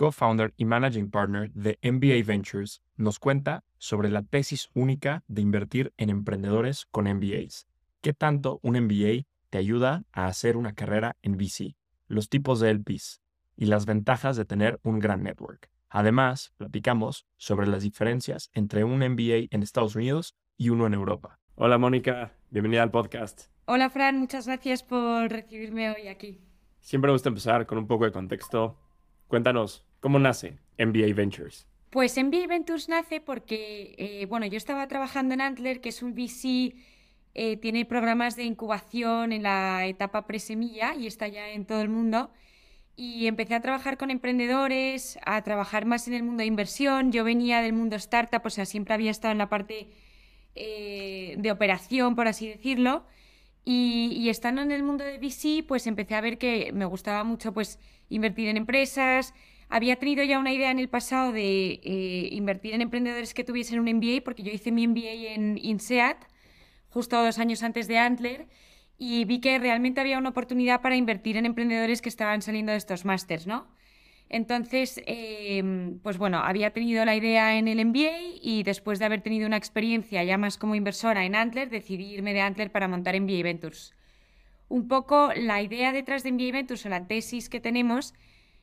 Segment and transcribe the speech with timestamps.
[0.00, 5.92] co-founder y managing partner de MBA Ventures, nos cuenta sobre la tesis única de invertir
[5.98, 7.66] en emprendedores con MBAs.
[8.00, 11.76] ¿Qué tanto un MBA te ayuda a hacer una carrera en VC?
[12.08, 13.20] Los tipos de LPs
[13.58, 15.68] y las ventajas de tener un gran network.
[15.90, 21.38] Además, platicamos sobre las diferencias entre un MBA en Estados Unidos y uno en Europa.
[21.56, 23.50] Hola Mónica, bienvenida al podcast.
[23.66, 26.40] Hola Fran, muchas gracias por recibirme hoy aquí.
[26.78, 28.78] Siempre me gusta empezar con un poco de contexto.
[29.28, 31.66] Cuéntanos, ¿Cómo nace MBA Ventures?
[31.90, 36.14] Pues MBA Ventures nace porque, eh, bueno, yo estaba trabajando en Antler, que es un
[36.14, 36.74] VC,
[37.34, 41.88] eh, tiene programas de incubación en la etapa presemilla y está ya en todo el
[41.88, 42.30] mundo.
[42.96, 47.12] Y empecé a trabajar con emprendedores, a trabajar más en el mundo de inversión.
[47.12, 49.88] Yo venía del mundo startup, o sea, siempre había estado en la parte
[50.54, 53.04] eh, de operación, por así decirlo.
[53.64, 57.24] Y, y, estando en el mundo de VC, pues empecé a ver que me gustaba
[57.24, 59.34] mucho pues invertir en empresas,
[59.70, 63.78] había tenido ya una idea en el pasado de eh, invertir en emprendedores que tuviesen
[63.78, 66.16] un MBA, porque yo hice mi MBA en INSEAD,
[66.88, 68.48] justo dos años antes de Antler,
[68.98, 72.78] y vi que realmente había una oportunidad para invertir en emprendedores que estaban saliendo de
[72.78, 73.68] estos másters, ¿no?
[74.28, 79.22] Entonces, em, pues bueno, había tenido la idea en el MBA y después de haber
[79.22, 83.18] tenido una experiencia ya más como inversora en Antler, decidí irme de Antler para montar
[83.20, 83.94] MBA Ventures.
[84.68, 88.14] Un poco la idea detrás de MBA Ventures o la tesis que tenemos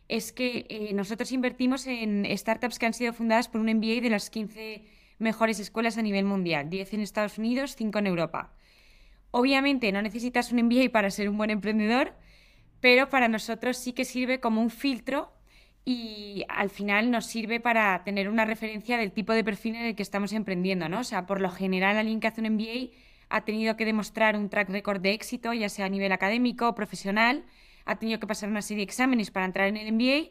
[0.08, 4.10] es que eh, nosotros invertimos en startups que han sido fundadas por un MBA de
[4.10, 4.84] las 15
[5.20, 8.54] mejores escuelas a nivel mundial, 10 en Estados Unidos, 5 en Europa.
[9.32, 12.14] Obviamente no necesitas un MBA para ser un buen emprendedor,
[12.80, 15.34] pero para nosotros sí que sirve como un filtro
[15.84, 19.96] y al final nos sirve para tener una referencia del tipo de perfil en el
[19.96, 21.00] que estamos emprendiendo, ¿no?
[21.00, 22.92] O sea, por lo general alguien que hace un MBA
[23.30, 26.76] ha tenido que demostrar un track record de éxito, ya sea a nivel académico o
[26.76, 27.44] profesional,
[27.88, 30.30] ha tenido que pasar una serie de exámenes para entrar en el MBA,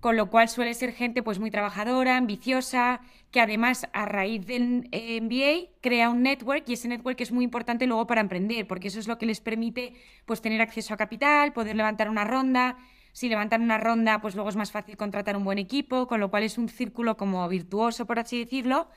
[0.00, 4.88] con lo cual suele ser gente pues muy trabajadora, ambiciosa, que además a raíz del
[4.92, 8.88] eh, MBA crea un network y ese network es muy importante luego para emprender, porque
[8.88, 12.76] eso es lo que les permite pues tener acceso a capital, poder levantar una ronda,
[13.12, 16.30] si levantan una ronda, pues luego es más fácil contratar un buen equipo, con lo
[16.30, 18.88] cual es un círculo como virtuoso, por así decirlo.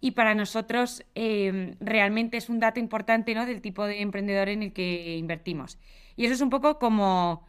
[0.00, 3.46] Y para nosotros eh, realmente es un dato importante ¿no?
[3.46, 5.78] del tipo de emprendedor en el que invertimos.
[6.16, 7.46] Y eso es un poco como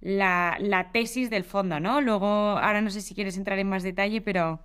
[0.00, 2.00] la, tesis del fondo, ¿no?
[2.00, 4.60] Luego, ahora no sé si quieres entrar en más detalle, pero...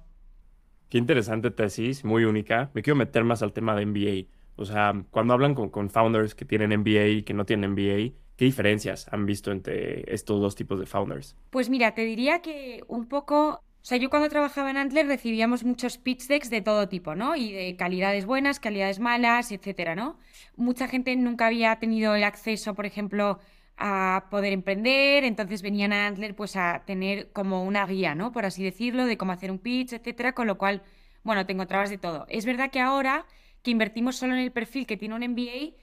[0.90, 2.70] Qué interesante tesis, muy única.
[2.74, 4.28] Me quiero meter más al tema de MBA.
[4.58, 8.14] O sea, cuando hablan con, con founders que tienen MBA y que no tienen MBA,
[8.36, 11.38] ¿qué diferencias han visto entre estos dos tipos de founders?
[11.50, 15.64] Pues mira, te diría que un poco o sea, yo cuando trabajaba en Antler recibíamos
[15.64, 17.36] muchos pitch decks de todo tipo, ¿no?
[17.36, 20.20] Y de calidades buenas, calidades malas, etcétera, ¿no?
[20.56, 23.40] Mucha gente nunca había tenido el acceso, por ejemplo,
[23.78, 28.32] a poder emprender, entonces venían a Antler pues a tener como una guía, ¿no?
[28.32, 30.84] Por así decirlo, de cómo hacer un pitch, etcétera, con lo cual,
[31.24, 32.28] bueno, tengo trabas de todo.
[32.30, 33.26] Es verdad que ahora
[33.64, 35.76] que invertimos solo en el perfil que tiene un MBA,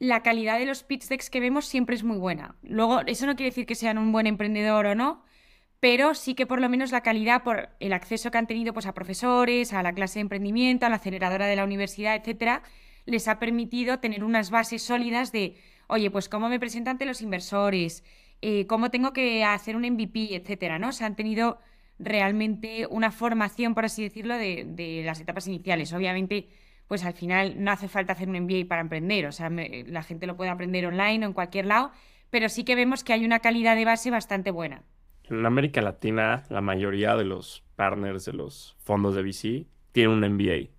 [0.00, 2.56] la calidad de los pitch decks que vemos siempre es muy buena.
[2.62, 5.22] Luego, eso no quiere decir que sean un buen emprendedor o no,
[5.80, 8.86] pero sí que por lo menos la calidad por el acceso que han tenido pues,
[8.86, 12.62] a profesores, a la clase de emprendimiento, a la aceleradora de la universidad, etcétera,
[13.06, 15.56] les ha permitido tener unas bases sólidas de,
[15.88, 18.04] oye, pues cómo me presentan ante los inversores,
[18.42, 20.92] eh, cómo tengo que hacer un MVP, etcétera, ¿no?
[20.92, 21.60] Se han tenido
[21.98, 25.92] realmente una formación, por así decirlo, de, las etapas iniciales.
[25.92, 26.48] Obviamente,
[26.88, 30.26] pues al final no hace falta hacer un MBA para emprender, o sea, la gente
[30.26, 31.92] lo puede aprender online o en cualquier lado,
[32.30, 34.82] pero sí que vemos que hay una calidad de base bastante buena.
[35.30, 40.34] En América Latina, la mayoría de los partners de los fondos de VC tienen un
[40.34, 40.70] MBA.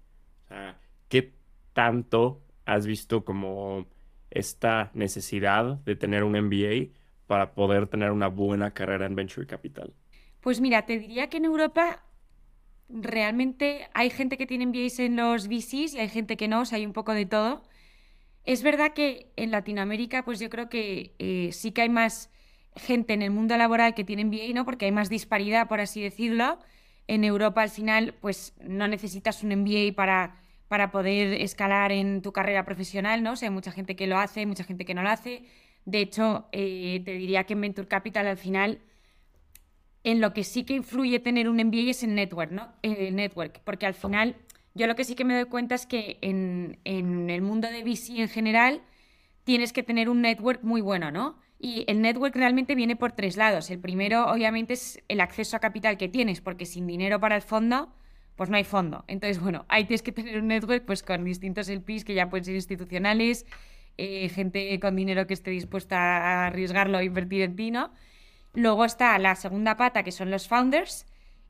[0.44, 0.78] O sea,
[1.08, 1.34] ¿qué
[1.72, 3.88] tanto has visto como
[4.30, 6.94] esta necesidad de tener un MBA
[7.28, 9.94] para poder tener una buena carrera en Venture Capital?
[10.42, 12.04] Pues mira, te diría que en Europa
[12.90, 16.66] realmente hay gente que tiene MBAs en los VCs y hay gente que no, o
[16.66, 17.64] sea, hay un poco de todo.
[18.44, 22.30] Es verdad que en Latinoamérica, pues yo creo que eh, sí que hay más
[22.76, 24.66] gente en el mundo laboral que tiene MBA, ¿no?
[24.66, 26.60] Porque hay más disparidad, por así decirlo.
[27.08, 32.32] En Europa, al final, pues no necesitas un MBA para, para poder escalar en tu
[32.32, 33.34] carrera profesional, ¿no?
[33.34, 35.44] O sea, hay mucha gente que lo hace, mucha gente que no lo hace.
[35.86, 38.80] De hecho, eh, te diría que en Venture Capital, al final,
[40.04, 42.72] en lo que sí que influye tener un MBA es en network, ¿no?
[42.82, 44.36] El network, porque al final
[44.74, 47.84] yo lo que sí que me doy cuenta es que en, en el mundo de
[47.84, 48.82] VC en general
[49.44, 51.38] tienes que tener un network muy bueno, ¿no?
[51.64, 53.70] Y el network realmente viene por tres lados.
[53.70, 57.44] El primero, obviamente, es el acceso a capital que tienes, porque sin dinero para el
[57.44, 57.94] fondo,
[58.36, 59.06] pues no hay fondo.
[59.08, 62.46] Entonces, bueno, ahí tienes que tener un network pues con distintos LPs que ya pueden
[62.46, 63.46] ser institucionales,
[64.00, 67.92] eh, gente con dinero que esté dispuesta a arriesgarlo a invertir en ti, ¿no?
[68.56, 71.06] Luego está la segunda pata, que son los founders,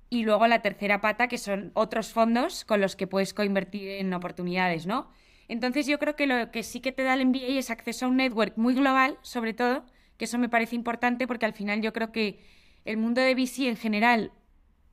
[0.09, 4.13] y luego la tercera pata, que son otros fondos con los que puedes coinvertir en
[4.13, 5.09] oportunidades, ¿no?
[5.47, 8.09] Entonces yo creo que lo que sí que te da el MBA es acceso a
[8.09, 9.85] un network muy global, sobre todo,
[10.21, 12.37] que eso me parece importante porque al final yo creo que
[12.85, 14.31] el mundo de VC en general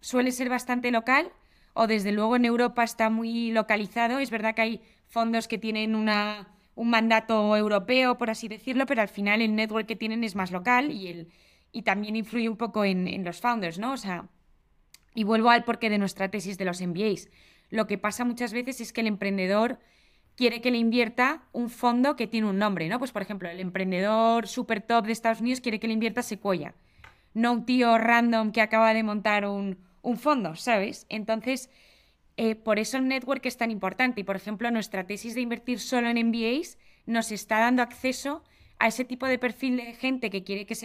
[0.00, 1.30] suele ser bastante local
[1.74, 4.20] o desde luego en Europa está muy localizado.
[4.20, 9.02] Es verdad que hay fondos que tienen una, un mandato europeo, por así decirlo, pero
[9.02, 11.28] al final el network que tienen es más local y, el,
[11.72, 13.92] y también influye un poco en, en los founders, ¿no?
[13.92, 14.30] O sea,
[15.14, 17.28] y vuelvo al porqué de nuestra tesis de los MBAs.
[17.68, 19.78] Lo que pasa muchas veces es que el emprendedor
[20.38, 23.00] quiere que le invierta un fondo que tiene un nombre, ¿no?
[23.00, 26.76] Pues por ejemplo, el emprendedor super top de Estados Unidos quiere que le invierta Sequoia,
[27.34, 29.76] no un tío random que acaba de montar un,
[30.16, 31.06] fondo, ¿sabes?
[31.08, 31.70] Entonces,
[32.36, 35.80] eh, por eso el network es tan importante y por ejemplo, nuestra tesis de invertir
[35.80, 38.44] solo en MBAs nos está dando acceso
[38.78, 40.76] a ese tipo de perfil de gente que quiere que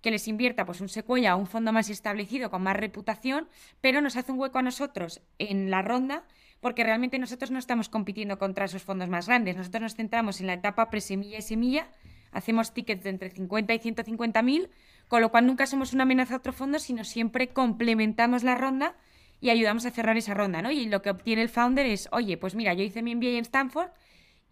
[0.00, 3.48] que les invierta pues un Sequoia o un fondo más establecido con más reputación,
[3.80, 6.24] pero nos hace un hueco a nosotros en la ronda
[6.62, 9.56] porque realmente nosotros no estamos compitiendo contra esos fondos más grandes.
[9.56, 11.88] Nosotros nos centramos en la etapa presemilla y semilla,
[12.30, 14.70] hacemos tickets de entre 50 y 150 mil,
[15.08, 18.94] con lo cual nunca somos una amenaza a otro fondo, sino siempre complementamos la ronda
[19.40, 20.70] y ayudamos a cerrar esa ronda, ¿no?
[20.70, 23.42] Y lo que obtiene el founder es, oye, pues mira, yo hice mi MBA en
[23.42, 23.90] Stanford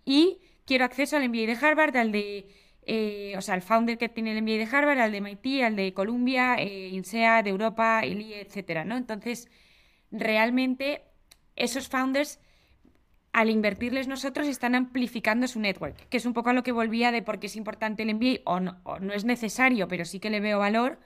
[0.04, 2.48] y quiero acceso al MBA de Harvard, al de,
[2.86, 5.76] eh, o sea, al founder que tiene el MBA de Harvard, al de MIT, al
[5.76, 8.96] de Columbia, eh, INSEAD, de Europa, el IE, etcétera, ¿no?
[8.96, 9.48] Entonces,
[10.10, 11.04] realmente
[11.60, 12.40] esos founders,
[13.32, 17.12] al invertirles nosotros, están amplificando su network, que es un poco a lo que volvía
[17.12, 20.40] de por qué es importante el MBA, o no, es necesario, pero sí que le
[20.40, 20.98] veo valor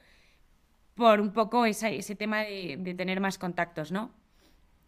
[0.94, 4.14] por un poco ese, tema de, tener más contactos, ¿no?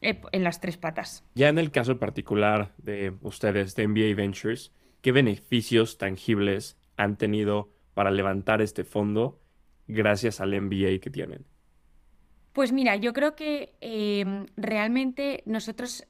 [0.00, 1.24] En las tres patas.
[1.34, 7.70] Ya en el caso particular de ustedes, de MBA Ventures, ¿qué beneficios tangibles han tenido
[7.94, 9.40] para levantar este fondo
[9.88, 11.44] gracias al MBA que tienen?
[12.56, 16.06] Pues mira, yo creo que em, realmente nosotros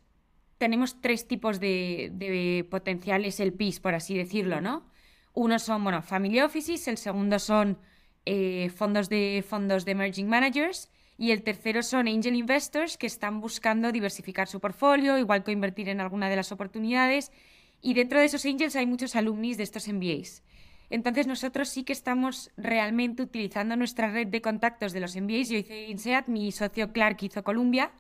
[0.59, 4.87] tenemos tres tipos de, potenciales LPs, por así decirlo, ¿no?
[5.35, 7.79] Uno son, bueno, family offices, el segundo son
[8.27, 10.89] eh, fondos, de, fondos de emerging managers
[11.19, 15.89] y el tercero son angel investors que están buscando diversificar su portfolio, igual que invertir
[15.89, 17.33] en alguna de las oportunidades.
[17.83, 20.45] Y dentro de esos angels hay muchos alumnis de estos MBAs.
[20.91, 25.49] Entonces nosotros sí que estamos realmente utilizando nuestra red de contactos de los MBAs.
[25.49, 27.91] Yo hice INSEAD, mi socio Clark hizo Columbia,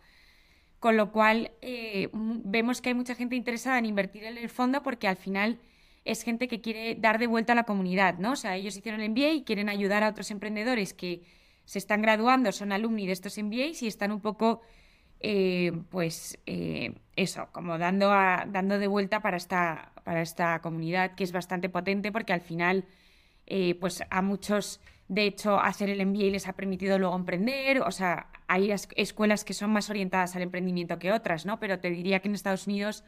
[0.78, 4.82] con lo cual eh, vemos que hay mucha gente interesada en invertir en el fondo
[4.82, 5.58] porque al final
[6.04, 8.32] es gente que quiere dar de vuelta a la comunidad, ¿no?
[8.32, 11.22] O sea, ellos hicieron el MBA y quieren ayudar a otros emprendedores que
[11.64, 14.60] se están graduando, son alumni de estos MBAs y están un poco,
[15.18, 21.24] eh, pues, eh, eso, como dando, dando de vuelta para esta, para esta comunidad que
[21.24, 22.84] es bastante potente porque al final,
[23.44, 27.90] eh, pues a muchos, de hecho, hacer el MBA les ha permitido luego emprender, o
[27.90, 31.58] sea, hay escuelas que son más orientadas al emprendimiento que otras, ¿no?
[31.58, 33.02] Pero te diría que en Estados Unidos,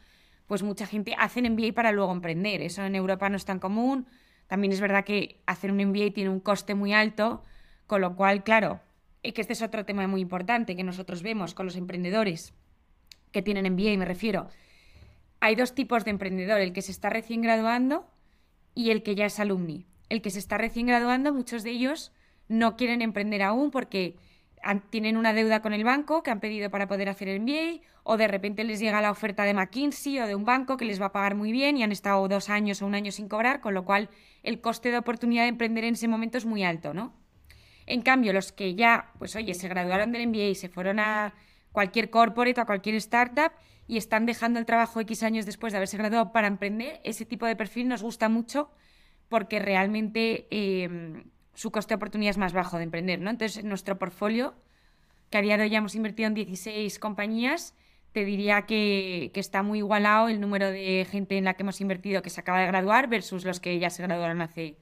[0.49, 3.61] pues mucha gente hace un MBA para luego emprender, eso en Europa no es tan
[3.61, 4.09] común,
[4.49, 7.45] también es verdad que hacer un MBA tiene un coste muy alto,
[7.87, 8.81] con lo cual, claro,
[9.23, 12.55] y que este es otro tema muy importante que nosotros vemos con los emprendedores
[13.31, 14.49] que tienen MBA, me refiero.
[15.41, 18.09] Hay dos tipos de emprendedor, el que se está recién graduando
[18.75, 19.87] y el que ya es alumni.
[20.09, 22.13] El que se está recién graduando, muchos de ellos
[22.49, 24.17] no quieren emprender aún porque
[24.91, 28.17] tienen una deuda con el banco que han pedido para poder hacer el MBA o
[28.17, 31.07] de repente les llega la oferta de McKinsey o de un banco que les va
[31.07, 33.75] a pagar muy bien y han estado dos años o un año sin cobrar, con
[33.75, 34.09] lo cual
[34.43, 37.13] el coste de oportunidad de emprender en ese momento es muy alto, ¿no?
[37.87, 41.35] En cambio, los que ya, pues oye, se graduaron del MBA y se fueron a
[41.73, 43.53] cualquier corporate o a cualquier startup
[43.89, 47.47] y están dejando el trabajo X años después de haberse graduado para emprender, ese tipo
[47.47, 48.71] de perfil nos gusta mucho
[49.29, 53.19] porque realmente em, su coste de oportunidad es más bajo de emprender.
[53.21, 53.31] ¿no?
[53.31, 54.55] Entonces, nuestro portfolio,
[55.31, 57.75] que a día de hoy ya hemos invertido en 16 compañías,
[58.13, 61.81] te diría que, que, está muy igualado el número de gente en la que hemos
[61.81, 64.77] invertido que se acaba de graduar versus los que ya se graduaron hace,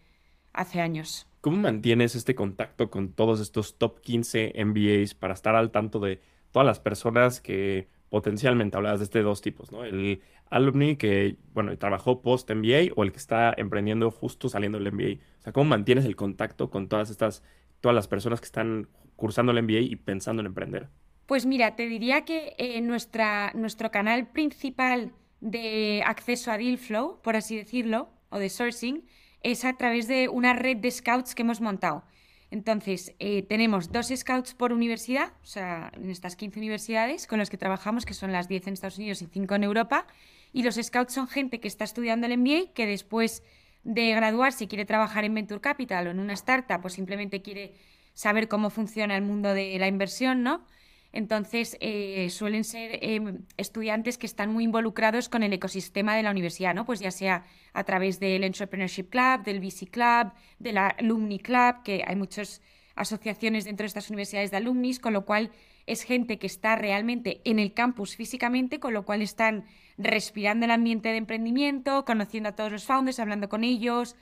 [0.52, 1.28] hace años.
[1.40, 6.20] ¿Cómo mantienes este contacto con todos estos top 15 MBAs para estar al tanto de
[6.50, 9.84] todas las personas que potencialmente hablabas de este dos tipos, ¿no?
[9.84, 10.20] El
[10.50, 15.24] alumni que, bueno, trabajó post MBA o el que está emprendiendo justo saliendo del MBA.
[15.40, 17.42] O sea, ¿cómo mantienes el contacto con todas estas
[17.80, 20.88] todas las personas que están cursando el MBA y pensando en emprender?
[21.26, 27.36] Pues mira, te diría que eh, nuestra, nuestro canal principal de acceso a Dealflow, por
[27.36, 29.04] así decirlo, o de sourcing,
[29.42, 32.04] es a través de una red de scouts que hemos montado.
[32.50, 37.50] Entonces, eh, tenemos dos scouts por universidad, o sea, en estas 15 universidades con las
[37.50, 40.06] que trabajamos, que son las 10 en Estados Unidos y 5 en Europa.
[40.52, 43.42] Y los scouts son gente que está estudiando el MBA, que después
[43.82, 47.74] de graduarse quiere trabajar en Venture Capital o en una startup, pues simplemente quiere
[48.14, 50.64] saber cómo funciona el mundo de la inversión, ¿no?
[51.12, 56.30] Entonces, eh, suelen ser em, estudiantes que están muy involucrados con el ecosistema de la
[56.30, 56.84] universidad, ¿no?
[56.84, 61.82] Pues ya sea a través del Entrepreneurship Club, del VC Club, de la Alumni Club,
[61.84, 62.60] que hay muchas
[62.96, 65.52] asociaciones dentro de estas universidades de alumnis, con lo cual
[65.86, 69.64] es gente que está realmente en el campus físicamente, con lo cual están
[69.96, 74.16] respirando el ambiente de emprendimiento, conociendo a todos los founders, hablando con ellos,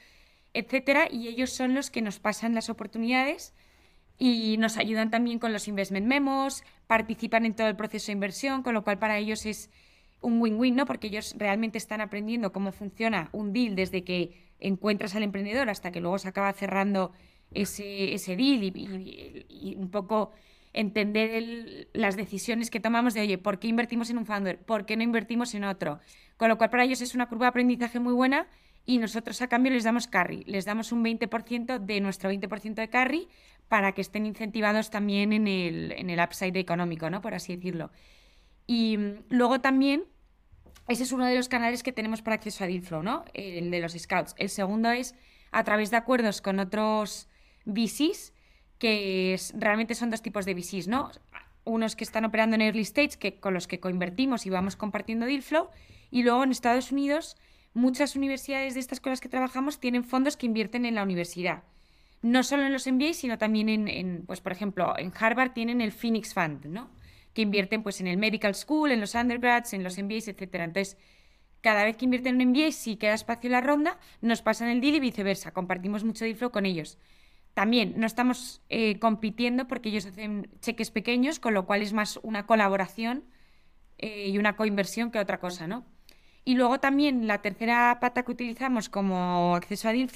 [0.52, 3.54] etcétera, y ellos son los que nos pasan las oportunidades
[4.18, 8.62] y nos ayudan también con los investment memos, participan en todo el proceso de inversión,
[8.62, 9.70] con lo cual para ellos es
[10.20, 10.86] un win-win, ¿no?
[10.86, 15.90] Porque ellos realmente están aprendiendo cómo funciona un deal desde que encuentras al emprendedor hasta
[15.90, 17.12] que luego se acaba cerrando
[17.52, 20.32] ese, ese deal y, un poco
[20.72, 24.58] entender las decisiones que tomamos de, oye, ¿por qué invertimos en un founder?
[24.58, 26.00] ¿Por qué no invertimos en otro?
[26.36, 28.48] Con lo cual para ellos es una curva de aprendizaje muy buena
[28.86, 32.88] y nosotros a cambio les damos carry, les damos un 20% de nuestro 20% de
[32.88, 33.28] carry
[33.74, 37.20] para que estén incentivados también en el, en el upside económico, ¿no?
[37.20, 37.90] Por así decirlo.
[38.68, 40.04] Y mm, luego también,
[40.86, 43.24] ese es uno de los canales que tenemos para acceso a Dealflow, ¿no?
[43.34, 44.36] El de los scouts.
[44.38, 45.16] El segundo es
[45.50, 47.26] a través de acuerdos con otros
[47.64, 48.32] VCs,
[48.78, 51.10] que realmente son dos tipos de VCs, ¿no?
[51.64, 55.26] Unos que están operando en early stage, que, con los que coinvertimos y vamos compartiendo
[55.26, 55.68] Dealflow,
[56.12, 57.36] y luego en Estados Unidos
[57.72, 61.64] muchas universidades de estas cosas que trabajamos tienen fondos que invierten en la universidad
[62.24, 65.92] no solo en los MBA, sino también en, pues por ejemplo, en Harvard tienen el
[65.92, 66.90] Phoenix Fund, ¿no?
[67.34, 70.64] Que invierten pues en el Medical School, en los undergrads, en los MBAs, etcétera.
[70.64, 70.96] Entonces,
[71.60, 74.70] cada vez que invierten en un MBA, si queda espacio en la ronda, nos pasan
[74.70, 75.52] el deal y viceversa.
[75.52, 76.96] Compartimos mucho deal con ellos.
[77.52, 82.18] También no estamos eh, compitiendo porque ellos hacen cheques pequeños, con lo cual es más
[82.22, 83.24] una colaboración
[83.98, 85.84] eh, y una coinversión que otra cosa, ¿no?
[86.46, 90.08] Y luego también la tercera pata que utilizamos como acceso a deal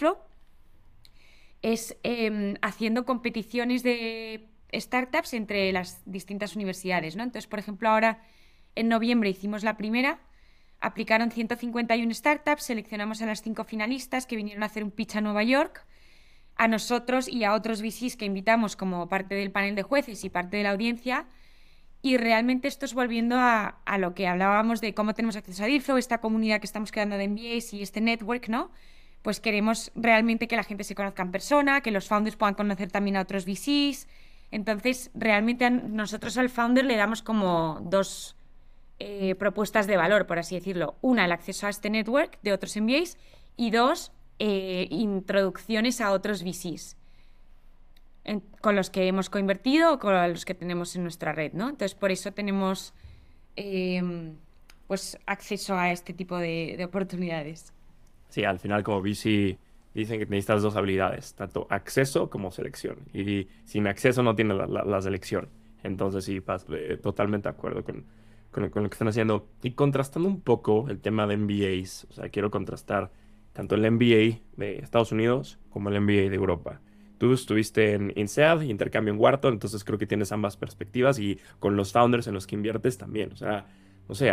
[1.62, 7.22] es em, haciendo competiciones de startups entre las distintas universidades, ¿no?
[7.22, 8.22] Entonces, por ejemplo, ahora
[8.74, 10.20] en noviembre hicimos la primera,
[10.80, 15.20] aplicaron 151 startups, seleccionamos a las cinco finalistas que vinieron a hacer un pitch a
[15.20, 15.84] Nueva York,
[16.56, 20.30] a nosotros y a otros VCs que invitamos como parte del panel de jueces y
[20.30, 21.26] parte de la audiencia.
[22.00, 25.66] Y realmente esto es volviendo a, a lo que hablábamos de cómo tenemos acceso a
[25.66, 28.70] DealFlow, esta comunidad que estamos creando de MBAs y este network, ¿no?
[29.22, 32.90] Pues queremos realmente que la gente se conozca en persona, que los founders puedan conocer
[32.90, 34.06] también a otros VCs.
[34.50, 38.36] Entonces, realmente nosotros al founder le damos como dos
[38.98, 40.96] eh, propuestas de valor, por así decirlo.
[41.02, 43.18] Una, el acceso a este network de otros MBAs
[43.56, 46.96] y dos, eh, introducciones a otros VCs
[48.60, 51.70] con los que hemos coinvertido o con los que tenemos en nuestra red, ¿no?
[51.70, 52.92] Entonces, por eso tenemos
[53.56, 54.02] eh,
[54.86, 57.72] pues acceso a este tipo de oportunidades.
[58.28, 59.58] Sí, al final como VC
[59.94, 62.98] dicen que necesitas dos habilidades, tanto acceso como selección.
[63.12, 65.48] Y sin acceso no tienes la, selección.
[65.82, 68.04] Entonces sí, eh, totalmente de acuerdo con,
[68.50, 69.48] con, lo que están haciendo.
[69.62, 73.10] Y contrastando un poco el tema de MBAs, o sea, quiero contrastar
[73.52, 76.80] tanto el MBA de Estados Unidos como el MBA de Europa.
[77.18, 81.74] Tú estuviste en INSEAD, intercambio en Wharton, entonces creo que tienes ambas perspectivas y con
[81.74, 83.32] los founders en los que inviertes también.
[83.32, 83.66] O sea,
[84.12, 84.28] sé,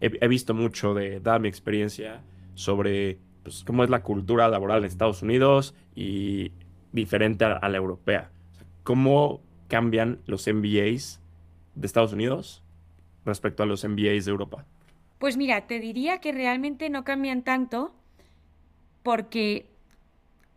[0.00, 2.22] he, he, visto mucho de, dada mi experiencia,
[2.58, 6.50] sobre pues, cómo es la cultura laboral en Estados Unidos y
[6.92, 8.32] diferente a, la europea.
[8.82, 11.20] ¿Cómo cambian los MBAs
[11.76, 12.64] de Estados Unidos
[13.24, 14.66] respecto a los MBAs de Europa?
[15.18, 17.94] Pues mira, te diría que realmente no cambian tanto
[19.04, 19.70] porque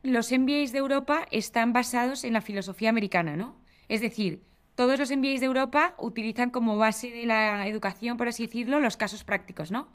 [0.01, 3.55] los MBAs de Europa están basados en la filosofía americana, ¿no?
[3.89, 4.41] Es decir,
[4.74, 8.98] todos los MBAs de Europa utilizan como base de la educación, por así decirlo, los
[8.98, 9.88] casos prácticos, ¿no?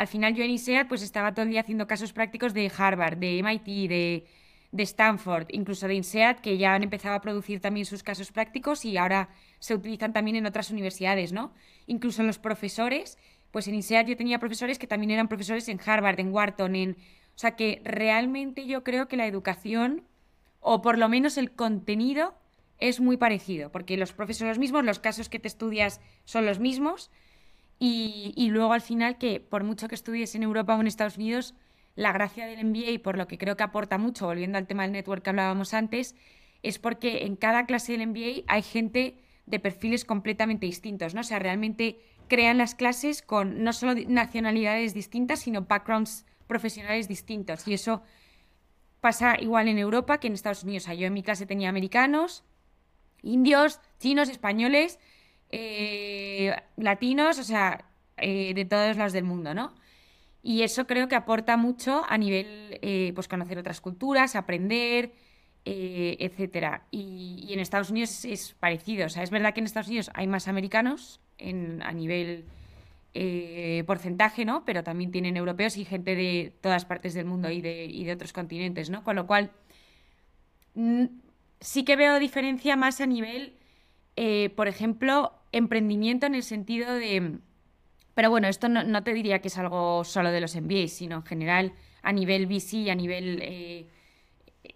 [0.00, 3.18] Al final yo en ISEAD pues estaba todo el día haciendo casos prácticos de Harvard,
[3.18, 3.66] de MIT,
[4.72, 8.86] de, Stanford, incluso de INSEAD, que ya han empezado a producir también sus casos prácticos
[8.86, 9.28] y ahora
[9.58, 11.52] se utilizan también en otras universidades, ¿no?
[11.86, 13.18] Incluso en los profesores,
[13.50, 16.92] pues en INSEAD yo tenía profesores que también eran profesores en Harvard, en Wharton, en...
[17.36, 20.04] O sea que realmente yo creo que la educación,
[20.60, 22.32] o por lo menos el contenido,
[22.78, 26.46] es muy parecido, porque los profesores son los mismos, los casos que te estudias son
[26.46, 27.10] los mismos,
[27.82, 31.54] y, luego al final que por mucho que estudies en Europa o en Estados Unidos,
[31.96, 34.92] la gracia del MBA, por lo que creo que aporta mucho, volviendo al tema del
[34.92, 36.14] network que hablábamos antes,
[36.62, 41.22] es porque en cada clase del MBA hay gente de perfiles completamente distintos, ¿no?
[41.22, 47.66] O sea, realmente crean las clases con no solo nacionalidades distintas, sino backgrounds profesionales distintos.
[47.66, 48.02] Y eso
[49.00, 50.86] pasa igual en Europa que en Estados Unidos.
[50.86, 52.44] O yo en mi clase tenía americanos,
[53.22, 54.98] indios, chinos, españoles,
[55.50, 57.84] eh, latinos, o sea,
[58.16, 59.74] eh, de todos lados del mundo, ¿no?
[60.42, 65.12] Y eso creo que aporta mucho a nivel, eh, pues conocer otras culturas, aprender,
[65.64, 66.86] etcétera.
[66.90, 69.06] Y, en Estados Unidos es, parecido.
[69.06, 72.46] O sea, es verdad que en Estados Unidos hay más americanos en, a nivel
[73.86, 74.64] porcentaje, ¿no?
[74.64, 78.12] Pero también tienen europeos y gente de todas partes del mundo y de, y de
[78.12, 79.04] otros continentes, ¿no?
[79.04, 79.50] Con lo cual,
[81.60, 83.59] sí que veo diferencia más a nivel,
[84.56, 87.40] por ejemplo, emprendimiento en el sentido de
[88.20, 91.22] pero bueno, esto no, te diría que es algo solo de los MBAs, sino en
[91.22, 93.86] general a nivel VC, a nivel eh,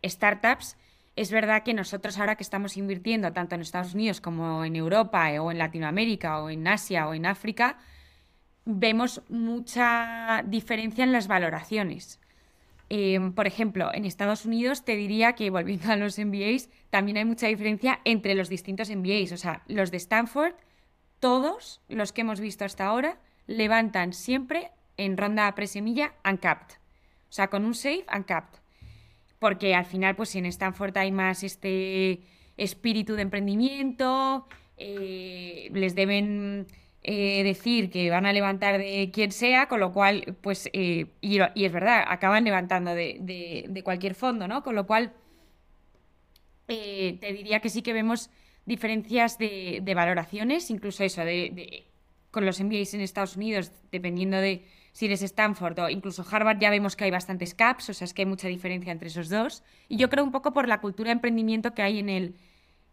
[0.03, 0.79] startups.
[1.14, 5.31] Es verdad que nosotros ahora que estamos invirtiendo tanto en Estados Unidos como en Europa
[5.31, 7.79] eh, o en Latinoamérica o en Asia o en África,
[8.64, 12.21] vemos mucha diferencia en las valoraciones.
[12.91, 17.25] Em, por ejemplo, en Estados Unidos te diría que, volviendo a los MBAs, también hay
[17.25, 19.33] mucha diferencia entre los distintos MBAs.
[19.33, 20.55] O sea, los de Stanford
[21.25, 26.75] todos los que hemos visto hasta ahora levantan siempre en ronda presemilla uncapped.
[26.75, 28.59] O sea, con un safe uncapped.
[29.38, 32.21] Porque al final, pues en Stanford hay más este
[32.59, 36.67] espíritu de emprendimiento, eh, les deben
[37.06, 41.38] eh, decir que van a levantar de quien sea, con lo cual, pues, eh, y,
[41.38, 44.62] es verdad, acaban levantando de, cualquier fondo, ¿no?
[44.62, 45.12] Con lo cual,
[46.66, 48.30] te diría que sí que vemos
[48.64, 51.84] diferencias de, valoraciones, incluso eso, de,
[52.30, 56.70] con los MBAs en Estados Unidos, dependiendo de si eres Stanford o incluso Harvard, ya
[56.70, 59.62] vemos que hay bastantes caps, o sea, es que hay mucha diferencia entre esos dos.
[59.88, 62.37] Y yo creo un poco por la cultura de emprendimiento que hay en el,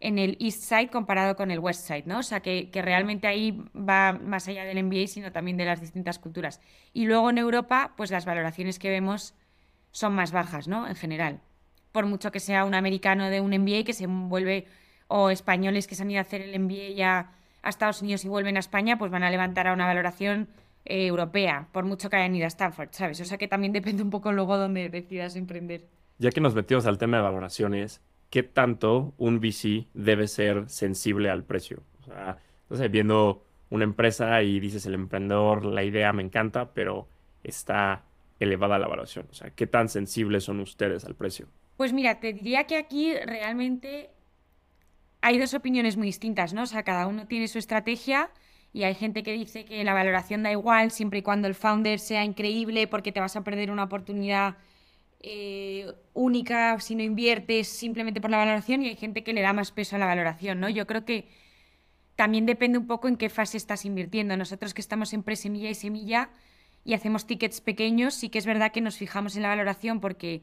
[0.02, 2.18] en el East Side comparado con el West Side, ¿no?
[2.18, 6.18] O sea, que, realmente ahí va más allá del MBA, sino también de las distintas
[6.18, 6.60] culturas.
[6.92, 9.34] Y luego en Europa, pues las valoraciones que vemos
[9.92, 10.88] son más bajas, ¿no?
[10.88, 11.40] En general.
[11.92, 14.66] Por mucho que sea un americano de un MBA que se vuelve
[15.06, 18.28] o españoles que se han ido a hacer el MBA ya a Estados Unidos y
[18.28, 20.48] vuelven a España, pues van a levantar a una valoración
[20.84, 23.20] eh, europea, por mucho que hayan ido a Stanford, ¿sabes?
[23.20, 25.86] O sea que también depende un poco luego donde decidas emprender.
[26.18, 28.00] Ya que nos metimos al tema de valoraciones,
[28.32, 31.82] ¿qué tanto un VC debe ser sensible al precio?
[32.00, 37.06] O sea, entonces viendo una empresa y dices el emprendedor, la idea me encanta, pero
[37.44, 38.04] está
[38.40, 39.26] elevada la valoración.
[39.30, 41.46] O sea, ¿qué tan sensibles son ustedes al precio?
[41.76, 44.08] Pues mira, te diría que aquí realmente
[45.20, 46.62] hay dos opiniones muy distintas, ¿no?
[46.62, 48.30] O sea, cada uno tiene su estrategia
[48.72, 51.98] y hay gente que dice que la valoración da igual siempre y cuando el founder
[51.98, 54.56] sea increíble porque te vas a perder una oportunidad
[55.22, 59.52] eh, única si no inviertes simplemente por la valoración y hay gente que le da
[59.52, 60.68] más peso a la valoración, ¿no?
[60.68, 61.28] Yo creo que
[62.16, 64.36] también depende un poco en qué fase estás invirtiendo.
[64.36, 66.30] Nosotros que estamos en presemilla y semilla
[66.84, 70.42] y hacemos tickets pequeños, sí que es verdad que nos fijamos en la valoración porque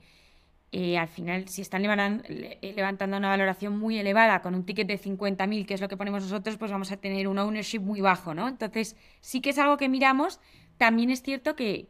[0.71, 4.99] eh, al final, si están eh, levantando una valoración muy elevada con un ticket de
[4.99, 8.33] 50.000, que es lo que ponemos nosotros, pues vamos a tener un ownership muy bajo,
[8.35, 8.47] ¿no?
[8.47, 10.39] Entonces, sí que es algo que miramos.
[10.77, 11.87] También es cierto que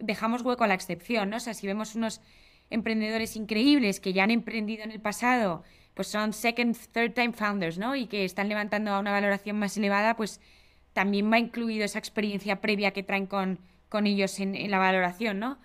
[0.00, 1.36] dejamos hueco a la excepción, ¿no?
[1.36, 2.20] O sea, si vemos unos
[2.70, 5.62] emprendedores increíbles que ya han emprendido en el pasado,
[5.94, 7.96] pues son second, third time founders, ¿no?
[7.96, 10.40] Y que están levantando a una valoración más elevada, pues
[10.92, 13.58] también va incluido esa experiencia previa que traen con,
[13.88, 15.58] con ellos en, en la valoración, ¿no?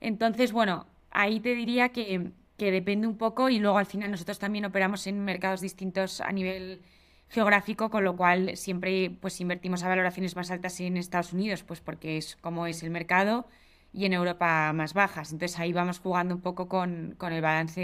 [0.00, 4.64] Entonces, bueno, ahí te diría que, depende un poco y luego al final nosotros también
[4.64, 6.80] operamos en mercados distintos a nivel
[7.28, 11.80] geográfico, con lo cual siempre pues invertimos a valoraciones más altas en Estados Unidos, pues
[11.80, 13.48] porque es como es el mercado,
[13.92, 15.32] y en Europa más bajas.
[15.32, 17.80] Entonces ahí vamos jugando un poco con, el balance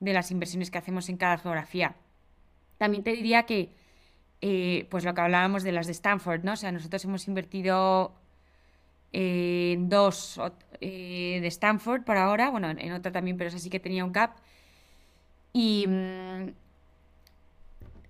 [0.00, 1.96] de, las inversiones que hacemos en cada geografía.
[2.78, 3.72] También te diría que,
[4.40, 6.52] eh, pues lo que hablábamos de las de Stanford, ¿no?
[6.52, 8.14] O sea, nosotros hemos invertido
[9.12, 10.40] en dos
[10.80, 14.12] eh, de Stanford por ahora, bueno, en otra también, pero esa sí que tenía un
[14.12, 14.36] cap.
[15.52, 16.50] Y mm,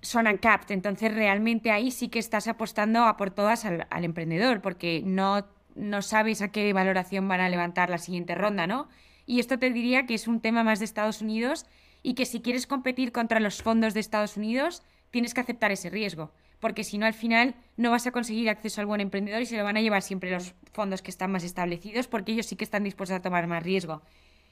[0.00, 5.02] son uncapped, entonces realmente ahí sí que estás apostando a por todas al, emprendedor, porque
[5.04, 5.46] no,
[5.78, 8.88] no sabes a qué valoración van a levantar la siguiente ronda, ¿no?
[9.26, 11.66] Y esto te diría que es un tema más de Estados Unidos
[12.02, 15.90] y que si quieres competir contra los fondos de Estados Unidos, tienes que aceptar ese
[15.90, 19.46] riesgo porque si no al final no vas a conseguir acceso al buen emprendedor y
[19.46, 22.56] se lo van a llevar siempre los fondos que están más establecidos porque ellos sí
[22.56, 24.02] que están dispuestos a tomar más riesgo.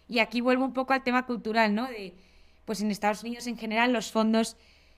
[0.08, 1.86] Y aquí vuelvo un poco al tema cultural, ¿no?
[1.88, 2.14] De,
[2.64, 4.56] pues en Estados Unidos en general los fondos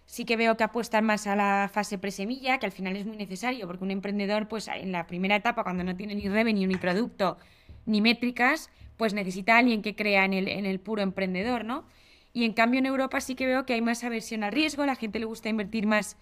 [0.09, 3.19] sí que veo que apuestan más a la fase presemilla, que al final es muy
[3.19, 6.77] necesario, porque un emprendedor, pues en la primera etapa, cuando no tiene ni revenue, ni
[6.77, 7.37] producto,
[7.85, 11.85] ni métricas, pues necesita alguien que crea en el, en el puro emprendedor, ¿no?
[12.33, 14.97] Y en cambio en Europa sí que veo que hay más aversión al riesgo, la
[14.97, 16.17] gente le gusta invertir más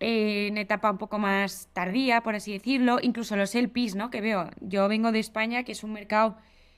[0.00, 4.10] en etapa un poco más tardía, por así decirlo, incluso los LPs, ¿no?
[4.10, 6.36] Que veo, yo vengo de España, que es un mercado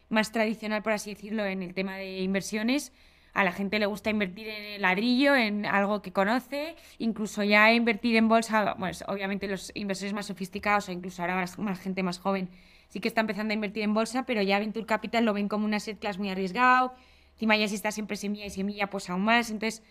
[0.08, 2.92] más tradicional, por así decirlo, en el tema de inversiones.
[3.32, 8.16] A la gente le gusta invertir en ladrillo, en algo que conoce, incluso ya invertir
[8.16, 12.48] en bolsa, pues obviamente los inversores más sofisticados o incluso ahora más, gente más joven
[12.88, 15.64] sí que está empezando a invertir en bolsa, pero ya Venture Capital lo ven como
[15.64, 16.92] una asset class muy arriesgado,
[17.34, 19.84] encima ya si está siempre semilla y semilla, pues aún más, entonces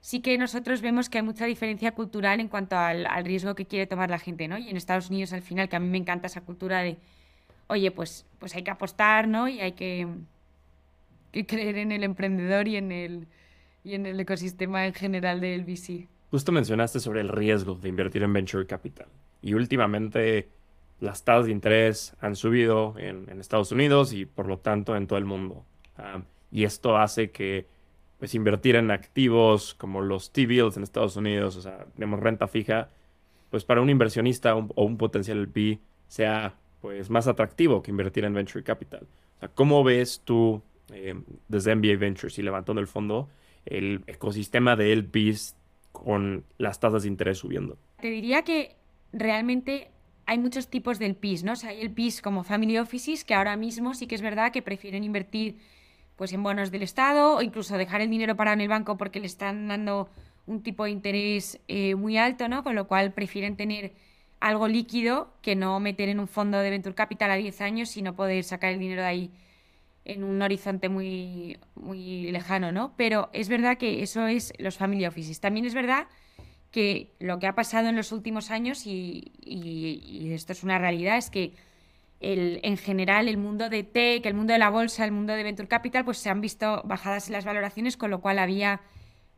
[0.00, 3.66] sí que nosotros vemos que hay mucha diferencia cultural en cuanto al, al, riesgo que
[3.66, 4.58] quiere tomar la gente, ¿no?
[4.58, 6.98] Y en Estados Unidos al final, que a mí me encanta esa cultura de
[7.70, 9.48] oye, pues, pues hay que apostar, ¿no?
[9.48, 10.06] Y hay que,
[11.32, 13.26] creer en el emprendedor y en el,
[13.84, 16.08] y en el ecosistema en general del VC.
[16.30, 19.08] Justo mencionaste sobre el riesgo de invertir en venture capital.
[19.42, 20.48] Y últimamente
[21.00, 25.18] las tasas de interés han subido en, Estados Unidos y por lo tanto en todo
[25.18, 25.64] el mundo.
[25.96, 27.66] Ah, y esto hace que
[28.18, 32.90] pues, invertir en activos como los T-bills en Estados Unidos, o sea, tenemos renta fija,
[33.50, 38.34] pues para un inversionista o un potencial LP sea pues más atractivo que invertir en
[38.34, 39.06] venture capital.
[39.36, 40.62] O sea, ¿cómo ves tú
[40.92, 41.14] eh,
[41.48, 43.28] desde MBA Ventures y levantando el fondo
[43.66, 45.56] el ecosistema de LPs
[45.92, 47.76] con las tasas de interés subiendo?
[48.00, 48.76] Te diría que
[49.12, 49.90] realmente
[50.26, 51.52] hay muchos tipos de LPs, ¿no?
[51.52, 54.62] O sea, hay LPs como family offices que ahora mismo sí que es verdad que
[54.62, 55.56] prefieren invertir
[56.16, 59.20] pues en bonos del Estado o incluso dejar el dinero parado en el banco porque
[59.20, 60.08] le están dando
[60.46, 62.62] un tipo de interés eh, muy alto, ¿no?
[62.62, 63.92] Con lo cual prefieren tener
[64.38, 68.14] algo líquido que no meter en un fondo de Venture Capital a 10 años, sino
[68.14, 69.30] poder sacar el dinero de ahí
[70.04, 72.94] en un horizonte muy, muy lejano, ¿no?
[72.96, 75.40] Pero es verdad que eso es los family offices.
[75.40, 76.08] También es verdad
[76.70, 81.16] que lo que ha pasado en los últimos años, y, y, esto es una realidad,
[81.16, 81.52] es que
[82.20, 85.42] el, en general el mundo de tech, el mundo de la bolsa, el mundo de
[85.42, 88.80] venture capital, pues se han visto bajadas en las valoraciones, con lo cual había,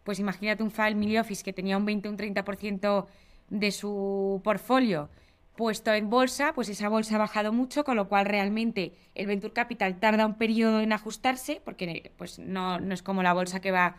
[0.05, 3.07] pues imagínate un family office que tenía un 20 un 30%
[3.51, 5.09] de su portfolio
[5.57, 9.53] puesto en bolsa, pues esa bolsa ha bajado mucho, con lo cual realmente el Venture
[9.53, 13.71] Capital tarda un periodo en ajustarse, porque pues no, no es como la bolsa que
[13.71, 13.97] va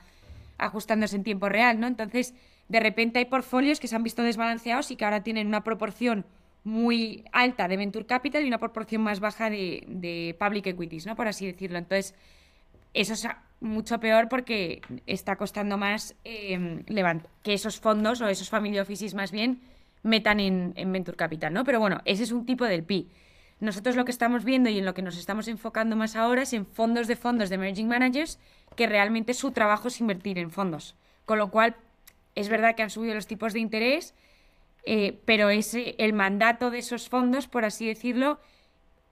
[0.58, 1.88] ajustándose en tiempo real, ¿no?
[1.88, 2.34] Entonces,
[2.70, 6.26] de repente hay portfolios que se han visto desbalanceados y que ahora tienen una proporción
[6.63, 11.16] muy alta de Venture Capital y una proporción más baja de, de Public Equities, ¿no?
[11.16, 11.78] Por así decirlo.
[11.78, 12.16] Entonces,
[12.94, 13.28] eso es
[13.60, 16.84] mucho peor porque está costando más eh,
[17.42, 19.62] que esos fondos o esos family offices más bien
[20.04, 21.63] metan en, Venture Capital, ¿no?
[21.63, 23.10] Pero bueno, ese es un tipo del PI.
[23.60, 26.54] Nosotros lo que estamos viendo y en lo que nos estamos enfocando más ahora es
[26.54, 28.39] en fondos de fondos de emerging managers
[28.76, 30.96] que realmente su trabajo es invertir en fondos.
[31.26, 31.76] Con lo cual,
[32.36, 34.13] es verdad que han subido los tipos de interés,
[34.86, 38.39] eh, pero ese, el mandato de esos fondos, por así decirlo,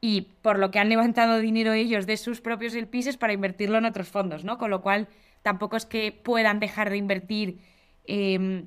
[0.02, 3.86] y por lo que han levantado dinero ellos de sus propios LPs para invertirlo en
[3.86, 4.58] otros fondos, ¿no?
[4.58, 5.08] Con lo cual
[5.44, 7.60] tampoco es que puedan dejar de invertir
[8.06, 8.66] em,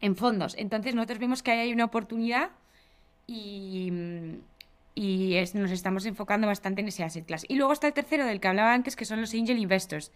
[0.00, 0.54] en fondos.
[0.58, 2.50] Entonces nosotros vemos que ahí hay una oportunidad
[3.26, 3.90] y,
[5.54, 7.44] nos estamos enfocando bastante en ese asset class.
[7.48, 10.12] Y luego está el tercero del que hablaba antes, que son los angel investors.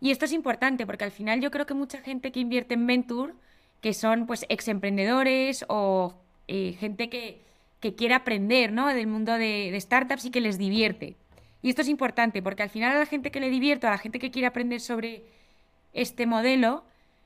[0.00, 2.86] Y esto es importante porque al final yo creo que mucha gente que invierte en
[2.86, 3.32] Venture,
[3.80, 6.14] que son pues ex emprendedores o
[6.48, 7.40] eh, gente que
[7.80, 8.86] que quiere aprender ¿no?
[8.88, 11.16] del mundo de, startups y que les divierte.
[11.62, 13.98] Y esto es importante porque al final a la gente que le divierte, a la
[13.98, 15.24] gente que quiere aprender sobre
[15.92, 16.84] este modelo,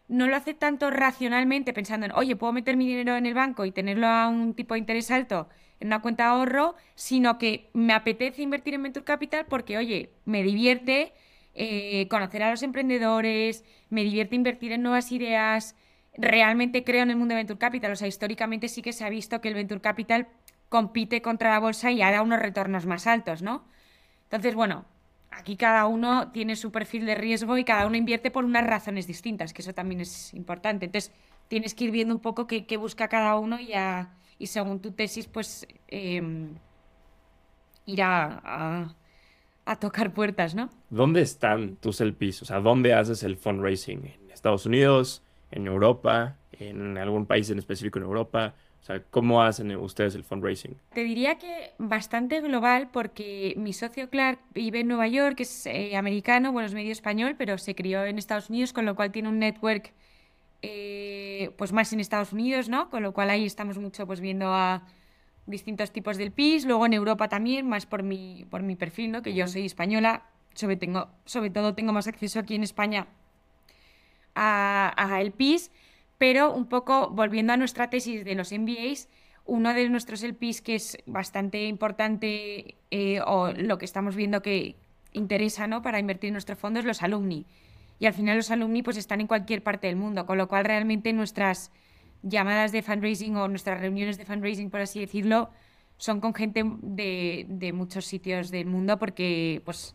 [0.08, 3.64] no lo hace tanto racionalmente pensando en, oye, puedo meter mi dinero en el banco
[3.64, 5.48] y tenerlo a un tipo de interés alto
[5.80, 10.10] en una cuenta de ahorro, sino que me apetece invertir en Venture Capital porque, oye,
[10.24, 11.12] me divierte
[11.54, 15.74] eh, conocer a los emprendedores, me divierte invertir en nuevas ideas,
[16.16, 17.92] realmente creo en el mundo de Venture Capital.
[17.92, 20.28] O sea, históricamente sí que se ha visto que el Venture Capital
[20.68, 23.64] compite contra la bolsa y hará unos retornos más altos, ¿no?
[24.24, 24.86] Entonces, bueno,
[25.36, 29.06] aquí cada uno tiene su perfil de riesgo y cada uno invierte por unas razones
[29.06, 30.86] distintas, que eso también es importante.
[30.86, 31.12] Entonces,
[31.48, 33.72] tienes que ir viendo un poco qué, busca cada uno y,
[34.38, 36.22] y según tu tesis, pues eh,
[37.86, 38.94] ir a,
[39.64, 40.70] a, tocar puertas, ¿no?
[40.90, 42.42] ¿Dónde están tus LPs?
[42.42, 44.06] O sea, ¿dónde haces el fundraising?
[44.06, 45.22] ¿En Estados Unidos?
[45.50, 46.36] ¿En Europa?
[46.52, 48.54] ¿En algún país en específico en Europa?
[48.84, 50.76] O sea, ¿cómo hacen ustedes el fundraising?
[50.92, 55.96] Te diría que bastante global porque mi socio Clark vive en Nueva York, es eh,
[55.96, 59.30] americano, bueno, es medio español, pero se crió en Estados Unidos, con lo cual tiene
[59.30, 59.94] un network
[60.60, 62.90] eh, pues más en Estados Unidos, ¿no?
[62.90, 64.82] Con lo cual ahí estamos mucho pues viendo a
[65.46, 69.22] distintos tipos del PIS, luego en Europa también, más por mi, por mi perfil, ¿no?
[69.22, 73.06] Que yo soy española, sobre, tengo, sobre todo tengo más acceso aquí en España
[74.34, 75.70] a, a el PIS
[76.24, 79.08] pero un poco volviendo a nuestra tesis de los MBAs,
[79.44, 84.74] uno de nuestros LPs que es bastante importante eh, o lo que estamos viendo que
[85.12, 85.82] interesa ¿no?
[85.82, 87.44] para invertir en nuestro fondo es los alumni.
[87.98, 90.64] y al final los alumni pues están en cualquier parte del mundo, con lo cual
[90.64, 91.70] realmente nuestras
[92.22, 95.50] llamadas de fundraising o nuestras reuniones de fundraising, por así decirlo,
[95.98, 99.94] son con gente de, de muchos sitios del mundo porque pues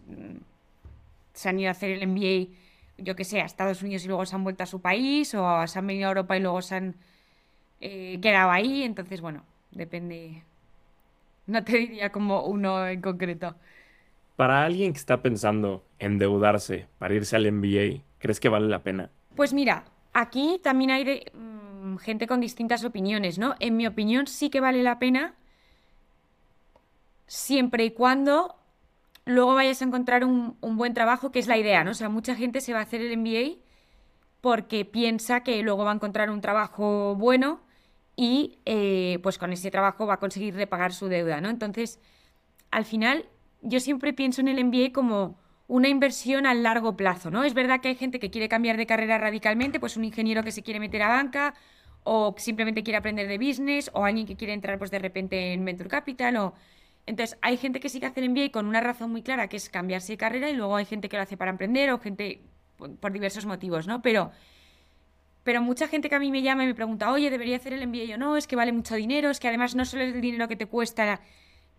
[1.34, 2.54] se han ido a hacer el MBA,
[3.04, 5.68] yo que sé, a Estados Unidos y luego se han vuelto a su país o
[5.68, 6.96] se han venido a Europa y luego se han
[7.82, 8.84] eh, quedado ahí.
[8.84, 10.44] Entonces, bueno, depende.
[11.48, 13.56] No te diría como uno en concreto.
[14.36, 19.10] Para alguien que está pensando endeudarse para irse al MBA, ¿crees que vale la pena?
[19.36, 19.84] Pues mira,
[20.14, 23.56] aquí también hay de, mm, gente con distintas opiniones, ¿no?
[23.60, 25.36] En mi opinión sí que vale la pena
[27.28, 28.59] siempre y cuando
[29.26, 31.92] luego vayas a encontrar un, buen trabajo, que es la idea, ¿no?
[31.92, 33.62] O sea, mucha gente se va a hacer el MBA
[34.42, 37.62] porque piensa que luego va a encontrar un trabajo bueno
[38.16, 41.50] y eh, pues con ese trabajo va a conseguir repagar su deuda, ¿no?
[41.50, 42.00] Entonces,
[42.72, 43.26] al final,
[43.62, 47.44] yo siempre pienso en el MBA como una inversión a largo plazo, ¿no?
[47.44, 50.52] Es verdad que hay gente que quiere cambiar de carrera radicalmente, pues un ingeniero que
[50.52, 51.54] se quiere meter a banca
[52.04, 55.64] o simplemente quiere aprender de business o alguien que quiere entrar pues de repente en
[55.64, 56.54] Venture Capital o
[57.10, 59.58] entonces, hay gente que sí que hace el MBA con una razón muy clara, que
[59.58, 62.40] es cambiarse de carrera, y luego hay gente que lo hace para emprender o gente
[62.78, 64.04] por diversos motivos, ¿no?
[64.04, 64.32] Pero,
[65.44, 67.88] pero mucha gente que a mí me llama y me pregunta, oye, ¿debería hacer el
[67.88, 68.14] MBA?
[68.14, 70.48] o no, es que vale mucho dinero, es que además no solo es el dinero
[70.48, 71.20] que te cuesta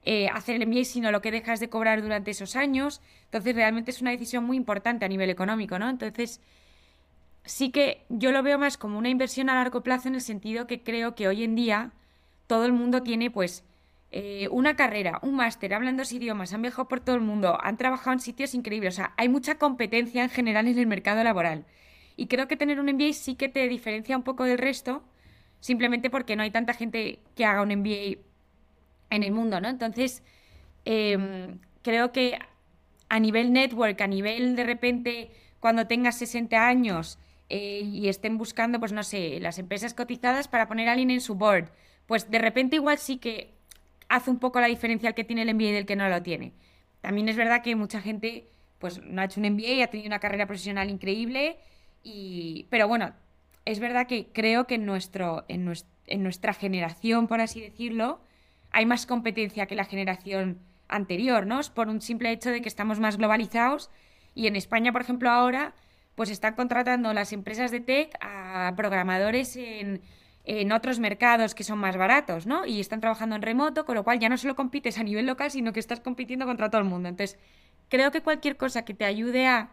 [0.02, 3.00] eh, hacer el MBA, sino lo que dejas de cobrar durante esos años.
[3.26, 5.88] Entonces, realmente es una decisión muy importante a nivel económico, ¿no?
[5.88, 6.40] Entonces,
[7.44, 10.66] sí que yo lo veo más como una inversión a largo plazo en el sentido
[10.66, 11.92] que creo que hoy en día
[12.48, 13.62] todo el mundo tiene, pues,
[14.12, 17.76] eh, una carrera, un máster, hablan dos idiomas, han viajado por todo el mundo, han
[17.76, 18.94] trabajado en sitios increíbles.
[18.94, 21.64] O sea, hay mucha competencia en general en el mercado laboral.
[22.16, 25.04] Y creo que tener un MBA sí que te diferencia un poco del resto,
[25.60, 28.18] simplemente porque no hay tanta gente que haga un MBA
[29.10, 29.68] en el mundo, ¿no?
[29.68, 30.22] Entonces,
[30.84, 32.38] em, creo que
[33.08, 37.18] a nivel network, a nivel de repente, cuando tengas 60 años
[37.48, 41.20] eh, y estén buscando, pues no sé, las empresas cotizadas para poner a alguien en
[41.20, 41.70] su board,
[42.06, 43.59] pues de repente igual sí que
[44.10, 46.52] hace un poco la diferencia el que tiene el MBA del que no lo tiene.
[47.00, 50.08] También es verdad que mucha gente pues no ha hecho un MBA y ha tenido
[50.08, 51.58] una carrera profesional increíble,
[52.02, 52.66] y...
[52.70, 53.12] pero bueno,
[53.66, 55.64] es verdad que creo que en, nuestro, en,
[56.22, 58.20] nuestra generación, por así decirlo,
[58.72, 61.60] hay más competencia que la generación anterior, ¿no?
[61.74, 63.90] Por un simple hecho de que estamos más globalizados
[64.34, 65.74] y en España, por ejemplo, ahora
[66.14, 70.02] pues están contratando las empresas de tech a programadores en
[70.44, 72.66] en otros mercados que son más baratos, ¿no?
[72.66, 75.50] Y están trabajando en remoto, con lo cual ya no solo compites a nivel local,
[75.50, 77.08] sino que estás compitiendo contra todo el mundo.
[77.08, 77.38] Entonces,
[77.88, 79.70] creo que cualquier cosa que te ayude a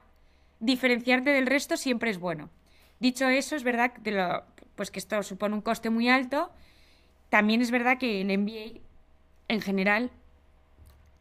[0.60, 2.50] diferenciarte del resto siempre es bueno.
[3.00, 4.44] Dicho eso, es verdad que, lo,
[4.76, 6.52] pues que esto supone un coste muy alto.
[7.30, 8.82] También es verdad que el MBA,
[9.48, 10.12] en general,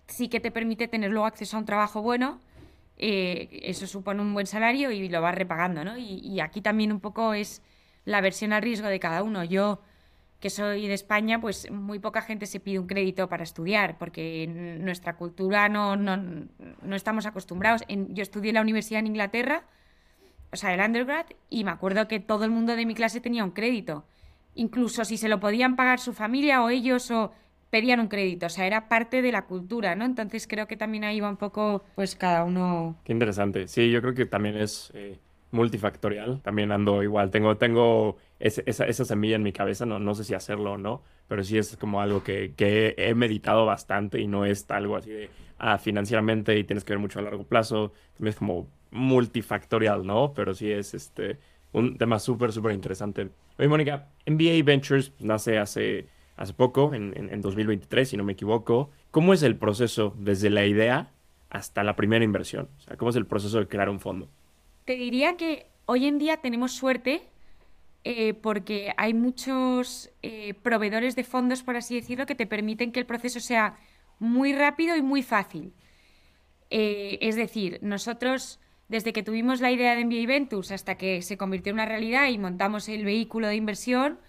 [0.09, 2.41] sí que te permite tener luego acceso a un trabajo bueno.
[2.99, 5.99] Eh, eso supone un buen salario y lo vas repagando, ¿no?
[5.99, 7.61] y aquí también un poco es
[8.07, 9.45] la versión a riesgo de cada uno.
[9.45, 9.83] Yo,
[10.41, 14.45] que soy de España, pues muy poca gente se pide un crédito para estudiar, porque
[14.45, 16.49] en nuestra cultura no, no,
[16.95, 17.83] estamos acostumbrados.
[17.89, 19.65] yo estudié en la universidad en Inglaterra,
[20.53, 23.45] o sea, el undergrad, y me acuerdo que todo el mundo de mi clase tenía
[23.45, 24.07] un crédito.
[24.55, 27.33] Incluso si se lo podían pagar su familia o ellos o
[27.69, 30.05] pedían un crédito, o sea, era parte de la cultura, ¿no?
[30.05, 32.97] Entonces creo que también ahí va un poco, pues cada uno...
[33.05, 33.67] Qué interesante.
[33.67, 35.19] Sí, yo creo que también es eh,
[35.51, 36.41] multifactorial.
[36.43, 40.35] También ando igual, tengo, tengo esa, esa, semilla en mi cabeza, no, no sé si
[40.35, 44.45] hacerlo o no, pero sí es como algo que, que he meditado bastante y no
[44.45, 47.93] es algo así de, ah, financieramente y tienes que ver mucho a largo plazo.
[48.15, 50.33] También es como multifactorial, ¿no?
[50.35, 51.39] Pero sí es este
[51.73, 53.29] un tema súper, súper interesante.
[53.59, 58.33] Oye, Mónica, MBA Ventures nace hace, hace poco, en, en, en 2023, si no me
[58.33, 58.91] equivoco.
[59.11, 61.13] ¿Cómo es el proceso desde la idea
[61.51, 62.69] hasta la primera inversión?
[62.79, 64.29] O sea, ¿cómo es el proceso de crear un fondo?
[64.87, 67.29] Te diría que hoy en día tenemos suerte
[68.05, 73.01] eh, porque hay muchos eh, proveedores de fondos, por así decirlo, que te permiten que
[73.01, 73.77] el proceso sea
[74.21, 75.73] muy rápido y muy fácil.
[76.71, 81.37] Eh, es decir, nosotros, desde que tuvimos la idea de MBA Ventures hasta que se
[81.37, 84.21] convirtió en una realidad y montamos el vehículo de inversión,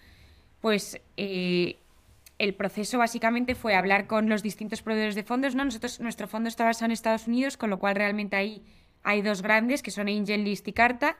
[0.60, 5.54] pues el proceso básicamente fue hablar con los distintos proveedores de fondos.
[5.54, 5.64] ¿no?
[5.64, 8.64] Nosotros, nuestro fondo está basado en Estados Unidos, con lo cual realmente ahí
[9.02, 11.18] hay dos grandes que son AngelList y Carta.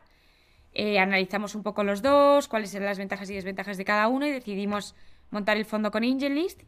[0.72, 4.26] Eh, analizamos un poco los dos, cuáles eran las ventajas y desventajas de cada uno
[4.26, 4.94] y decidimos
[5.30, 6.62] montar el fondo con AngelList.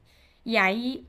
[0.44, 1.07] Y ahí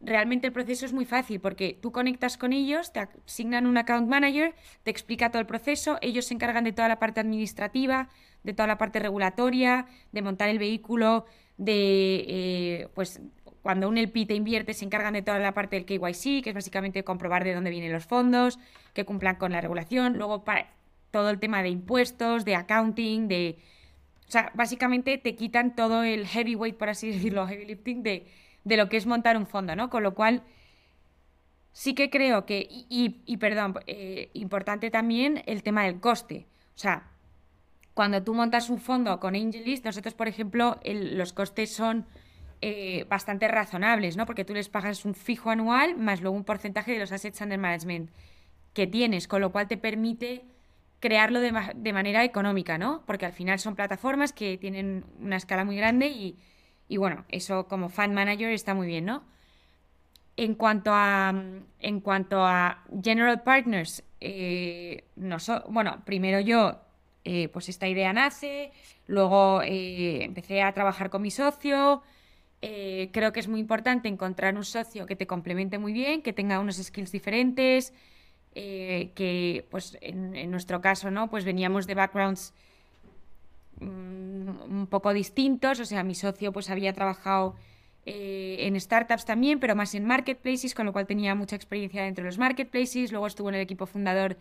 [0.00, 4.08] realmente el proceso es muy fácil porque tú conectas con ellos, te asignan un account
[4.08, 8.08] manager, te explica todo el proceso, ellos se encargan de toda la parte administrativa,
[8.42, 11.24] de toda la parte regulatoria, de montar el vehículo,
[11.56, 13.20] de eh, pues
[13.64, 16.54] cuando un LP te invierte, se encargan de toda la parte del KYC, que es
[16.54, 18.58] básicamente comprobar de dónde vienen los fondos,
[18.92, 20.18] que cumplan con la regulación.
[20.18, 20.66] Luego, para
[21.10, 23.56] todo el tema de impuestos, de accounting, de...
[24.28, 28.26] O sea, básicamente te quitan todo el heavyweight, por así decirlo, heavy lifting de,
[28.64, 29.88] de lo que es montar un fondo, ¿no?
[29.88, 30.42] Con lo cual,
[31.72, 36.44] sí que creo que, y, perdón, eh, importante también el tema del coste.
[36.76, 37.08] O sea,
[37.94, 42.04] cuando tú montas un fondo con AngelList, nosotros, por ejemplo, los costes son
[42.66, 44.24] eh, bastante razonables, ¿no?
[44.24, 47.58] Porque tú les pagas un fijo anual más luego un porcentaje de los assets under
[47.58, 48.08] management
[48.72, 50.46] que tienes, con lo cual te permite
[50.98, 51.52] crearlo de,
[51.92, 53.02] manera económica, ¿no?
[53.06, 56.38] Porque al final son plataformas que tienen una escala muy grande y,
[56.88, 59.24] y bueno, eso como fund manager está muy bien, ¿no?
[60.38, 61.34] En cuanto a,
[61.80, 65.36] en cuanto a General Partners, eh, no
[65.68, 66.80] bueno, primero yo,
[67.24, 68.72] eh, pues esta idea nace,
[69.06, 72.02] luego eh, empecé a trabajar con mi socio,
[73.12, 76.58] creo que es muy importante encontrar un socio que te complemente muy bien, que tenga
[76.60, 77.92] unos skills diferentes,
[78.54, 81.28] que pues en, en, nuestro caso, ¿no?
[81.28, 82.54] Pues veníamos de backgrounds
[83.80, 87.56] mm, un poco distintos, o sea, mi socio pues había trabajado
[88.06, 92.22] eh, en startups también, pero más en marketplaces, con lo cual tenía mucha experiencia dentro
[92.22, 93.10] de los marketplaces.
[93.12, 94.36] Luego estuvo en el equipo fundador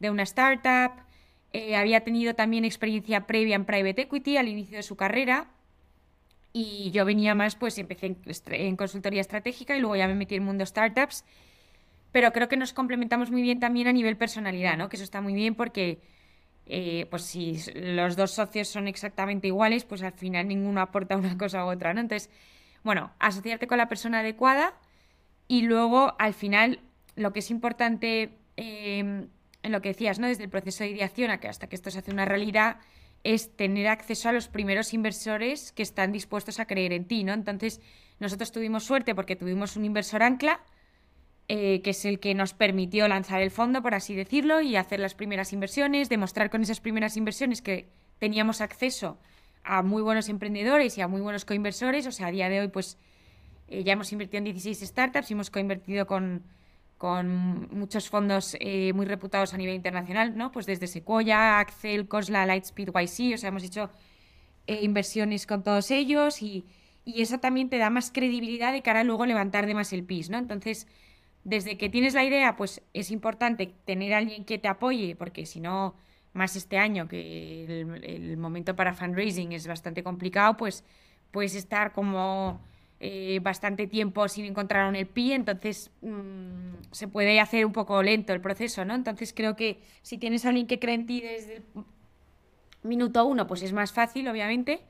[0.00, 0.92] de una startup.
[1.52, 5.46] Eh, había tenido también experiencia previa en private equity al inicio de su carrera.
[6.56, 10.42] Y yo venía más, pues empecé en, consultoría estratégica y luego ya me metí en
[10.42, 11.24] el mundo startups.
[12.12, 14.88] Pero creo que nos complementamos muy bien también a nivel personalidad, ¿no?
[14.88, 16.00] Que eso está muy bien porque,
[16.66, 21.36] eh, pues si los dos socios son exactamente iguales, pues al final ninguno aporta una
[21.36, 22.00] cosa u otra, ¿no?
[22.00, 22.30] Entonces,
[22.84, 24.74] bueno, asociarte con la persona adecuada
[25.48, 26.78] y luego al final
[27.16, 29.26] lo que es importante em,
[29.64, 30.28] en lo que decías, ¿no?
[30.28, 32.76] Desde el proceso de ideación hasta que esto se hace una realidad,
[33.24, 37.32] es tener acceso a los primeros inversores que están dispuestos a creer en ti, ¿no?
[37.32, 37.80] Entonces,
[38.20, 40.60] nosotros tuvimos suerte porque tuvimos un inversor ancla,
[41.48, 45.00] eh, que es el que nos permitió lanzar el fondo, por así decirlo, y hacer
[45.00, 49.18] las primeras inversiones, demostrar con esas primeras inversiones que teníamos acceso
[49.64, 52.06] a muy buenos emprendedores y a muy buenos coinversores.
[52.06, 52.98] O sea, a día de hoy, pues
[53.68, 56.44] eh, ya hemos invertido en 16 startups y hemos coinvertido con,
[57.04, 60.50] con muchos fondos eh, muy reputados a nivel internacional, ¿no?
[60.50, 63.90] Pues desde Sequoia, Axel, Cosla, Lightspeed, YC, o sea, hemos hecho
[64.66, 66.64] eh, inversiones con todos ellos y,
[67.04, 70.02] y, eso también te da más credibilidad de cara a luego levantar de más el
[70.02, 70.38] PIS, ¿no?
[70.38, 70.86] Entonces,
[71.44, 75.60] desde que tienes la idea, pues es importante tener alguien que te apoye, porque si
[75.60, 75.96] no
[76.32, 80.84] más este año, que el, momento para fundraising es bastante complicado, pues
[81.32, 82.62] puedes estar como
[83.00, 88.32] eh, bastante tiempo sin encontrar un LP, entonces mm, se puede hacer un poco lento
[88.32, 88.94] el proceso, ¿no?
[88.94, 91.64] Entonces creo que si tienes a alguien que cree en ti desde el
[92.82, 94.80] minuto uno, pues es más fácil, obviamente.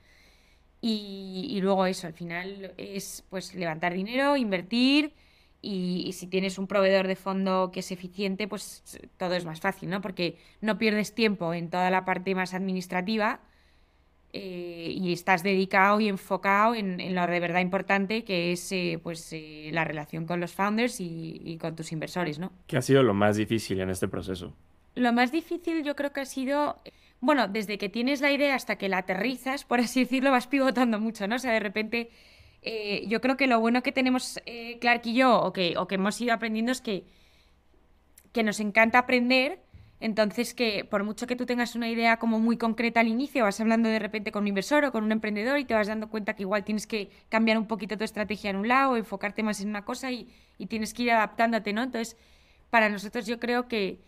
[0.81, 5.15] Y, y luego eso, al final es pues levantar dinero, invertir
[5.65, 8.83] y, si tienes un proveedor de fondo que es eficiente, pues
[9.17, 10.03] todo es más fácil, ¿no?
[10.03, 13.41] Porque no pierdes tiempo en toda la parte más administrativa
[14.37, 19.33] eh, y estás dedicado y enfocado en, lo de verdad importante, que es eh, pues
[19.33, 22.51] eh, la relación con los founders y, y, con tus inversores, ¿no?
[22.67, 24.53] ¿Qué ha sido lo más difícil en este proceso?
[24.97, 26.81] Lo más difícil yo creo que ha sido,
[27.21, 30.99] bueno, desde que tienes la idea hasta que la aterrizas, por así decirlo, vas pivotando
[30.99, 31.37] mucho, ¿no?
[31.37, 32.11] O sea, de repente
[32.63, 35.87] eh, yo creo que lo bueno que tenemos eh, Clark y yo, o que, o
[35.87, 37.05] que hemos ido aprendiendo, es que,
[38.33, 39.61] que nos encanta aprender.
[40.05, 43.59] Entonces, que por mucho que tú tengas una idea como muy concreta al inicio, vas
[43.59, 46.35] hablando de repente con un inversor o con un emprendedor y te vas dando cuenta
[46.37, 49.71] que igual tienes que cambiar un poquito tu estrategia en un lado, enfocarte más en
[49.71, 50.29] una cosa y,
[50.69, 51.83] tienes que ir adaptándote, ¿no?
[51.83, 52.19] Entonces,
[52.69, 53.99] para nosotros yo creo que,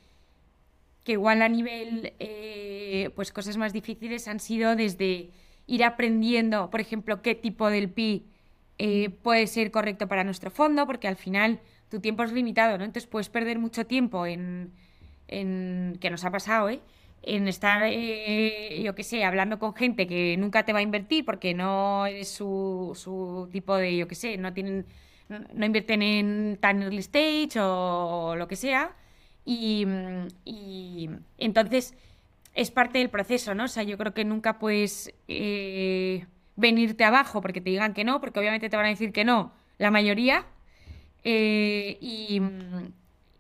[1.03, 5.31] que igual a nivel, eh, pues cosas más difíciles han sido desde
[5.67, 8.27] ir aprendiendo, por ejemplo, qué tipo del PI
[8.77, 12.85] eh, puede ser correcto para nuestro fondo, porque al final tu tiempo es limitado, ¿no?
[12.85, 14.73] Entonces puedes perder mucho tiempo en,
[15.29, 16.81] en que nos ha pasado, ¿eh?
[17.23, 21.25] En estar, eh, yo qué sé, hablando con gente que nunca te va a invertir
[21.25, 24.87] porque no es su, su tipo de, yo qué sé, no tienen,
[25.29, 28.95] no, invierten en tan early stage o, lo que sea.
[29.45, 29.87] Y,
[30.45, 31.95] y, entonces
[32.55, 33.65] es parte del proceso, ¿no?
[33.65, 38.21] O sea, yo creo que nunca puedes eh, venirte abajo porque te digan que no,
[38.21, 40.47] porque obviamente te van a decir que no la mayoría.
[41.25, 42.41] Eh, y,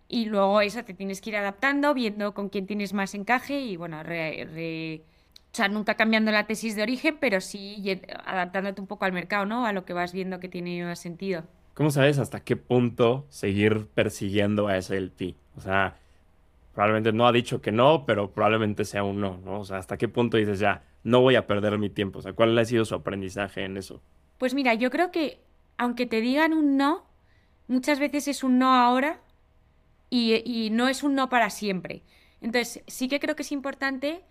[0.08, 4.00] luego eso, te tienes que ir adaptando, viendo con quién tienes más encaje y bueno,
[4.00, 9.46] o sea, nunca cambiando la tesis de origen, pero sí adaptándote un poco al mercado,
[9.46, 9.66] ¿no?
[9.66, 11.44] A lo que vas viendo que tiene más sentido.
[11.74, 15.34] ¿Cómo sabes hasta qué punto seguir persiguiendo a ese LP?
[15.56, 15.96] O sea,
[16.74, 19.60] probablemente no ha dicho que no, pero probablemente sea un no, ¿no?
[19.60, 22.18] O sea, hasta qué punto dices ya, no voy a perder mi tiempo.
[22.18, 24.00] O sea, ¿cuál ha sido su aprendizaje en eso?
[24.38, 25.40] Pues mira, yo creo que
[25.78, 27.04] aunque te digan un no,
[27.68, 29.20] muchas veces es un no ahora
[30.10, 32.02] y, no es un no para siempre.
[32.40, 34.22] Entonces, sí que creo que es importante,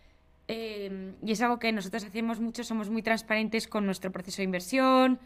[0.48, 4.44] eh, y es algo que nosotros hacemos mucho, somos muy transparentes con nuestro proceso de
[4.44, 5.20] inversión,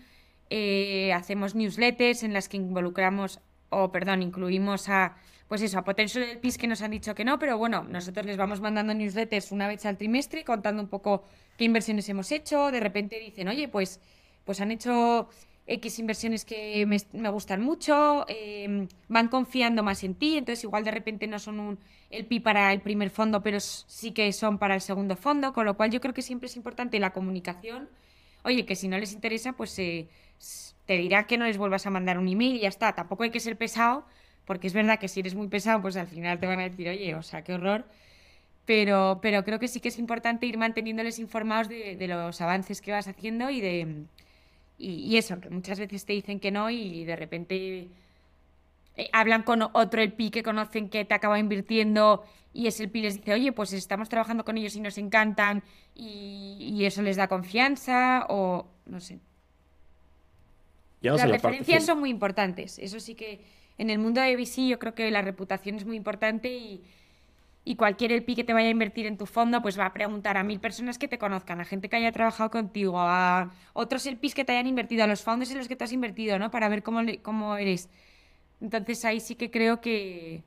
[0.50, 3.40] eh, hacemos newsletters en las que involucramos,
[3.70, 5.16] o perdón, incluimos a,
[5.48, 8.26] pues eso, a potencial del PIS que nos han dicho que no, pero bueno, nosotros
[8.26, 11.24] les vamos mandando newsletters una vez al trimestre contando un poco
[11.58, 14.00] qué inversiones hemos hecho, de repente dicen, oye, pues,
[14.46, 15.30] pues han hecho
[15.70, 20.92] X inversiones que me, gustan mucho, em, van confiando más en ti, entonces igual de
[20.92, 24.74] repente no son un, el PI para el primer fondo, pero sí que son para
[24.76, 27.88] el segundo fondo, con lo cual yo creo que siempre es importante la comunicación.
[28.44, 30.08] Oye, que si no les interesa, pues eh,
[30.86, 32.96] te dirá que no les vuelvas a mandar un email y ya está.
[32.96, 34.06] Tampoco hay que ser pesado,
[34.46, 36.90] porque es verdad que si eres muy pesado, pues al final te van a decir,
[36.90, 37.86] oye, o sea, qué horror.
[38.66, 42.82] Pero, pero creo que sí que es importante ir manteniéndoles informados de, de los avances
[42.82, 44.06] que vas haciendo y de
[44.80, 47.88] y, eso, que muchas veces te dicen que no y de repente
[48.96, 52.24] eh, hablan con otro el PI que conocen que te acaba invirtiendo
[52.54, 55.64] y ese el PI les dice, oye, pues estamos trabajando con ellos y nos encantan
[55.94, 59.20] y, eso les da confianza o no sé.
[61.02, 62.80] Las referencias son muy importantes.
[62.80, 63.42] Eso sí que
[63.78, 66.84] en el mundo de ABC yo creo que la reputación es muy importante y,
[67.70, 70.38] y cualquier el que te vaya a invertir en tu fondo, pues va a preguntar
[70.38, 74.18] a mil personas que te conozcan, a gente que haya trabajado contigo, a otros el
[74.20, 76.50] que te hayan invertido, a los fondos en los que te has invertido, ¿no?
[76.50, 77.88] Para ver cómo, cómo eres.
[78.60, 80.44] Entonces ahí sí que creo que,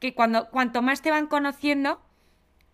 [0.00, 2.00] que cuando, cuanto más te van conociendo,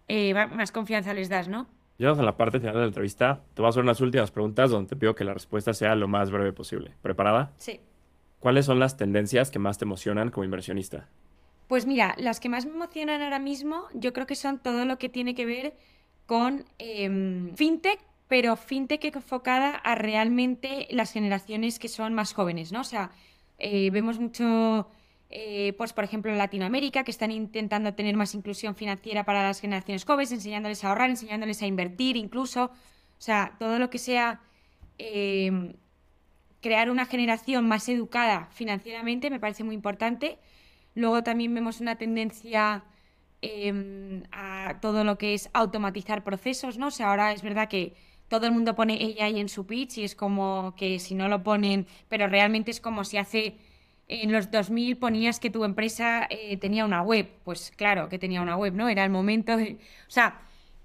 [0.08, 1.66] eh, más confianza les das, ¿no?
[1.98, 3.42] Llegamos a la parte final de la entrevista.
[3.52, 6.08] Te voy a hacer unas últimas preguntas donde te pido que la respuesta sea lo
[6.08, 6.94] más breve posible.
[7.02, 7.52] ¿Preparada?
[7.58, 7.82] Sí.
[8.40, 11.10] ¿Cuáles son las tendencias que más te emocionan como inversionista?
[11.68, 14.98] Pues mira, las que más me emocionan ahora mismo, yo creo que son todo lo
[14.98, 15.76] que tiene que ver
[16.26, 22.80] con em, fintech, pero fintech enfocada a realmente las generaciones que son más jóvenes, ¿no?
[22.80, 23.10] O sea,
[23.58, 24.88] eh, vemos mucho,
[25.30, 29.60] eh, pues por ejemplo en Latinoamérica, que están intentando tener más inclusión financiera para las
[29.60, 32.64] generaciones jóvenes, enseñándoles a ahorrar, enseñándoles a invertir incluso.
[32.66, 34.40] O sea, todo lo que sea
[34.98, 35.74] em,
[36.60, 40.38] crear una generación más educada financieramente me parece muy importante.
[40.94, 42.84] Luego también vemos una tendencia
[43.42, 46.88] em, a todo lo que es automatizar procesos, ¿no?
[46.88, 47.94] O sea, ahora es verdad que
[48.28, 51.42] todo el mundo pone AI en su pitch y es como que si no lo
[51.42, 53.58] ponen, pero realmente es como si hace
[54.08, 57.28] en los 2000 ponías que tu empresa eh, tenía una web.
[57.44, 58.88] Pues claro que tenía una web, ¿no?
[58.88, 59.78] Era el momento de...
[60.08, 60.40] O sea,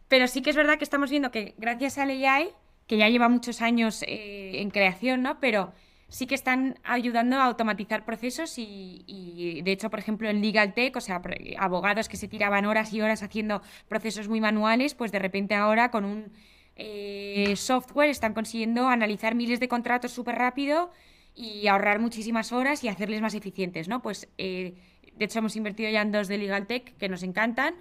[0.08, 2.50] pero sí que es verdad que estamos viendo que gracias al AI,
[2.88, 5.40] que ya lleva muchos años eh, en creación, ¿no?
[5.40, 5.74] Pero
[6.10, 10.96] sí que están ayudando a automatizar procesos y, de hecho, por ejemplo, en Legal Tech,
[10.96, 11.22] o sea,
[11.58, 15.92] abogados que se tiraban horas y horas haciendo procesos muy manuales, pues de repente ahora
[15.92, 16.32] con un
[16.76, 20.92] eh, software están consiguiendo analizar miles de contratos súper rápido
[21.36, 24.02] y ahorrar muchísimas horas y hacerles más eficientes, ¿no?
[24.02, 24.76] Pues eh,
[25.16, 27.76] de hecho hemos invertido ya en dos de Legal Tech que nos encantan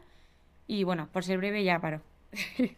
[0.66, 2.02] y bueno, por ser breve ya paro.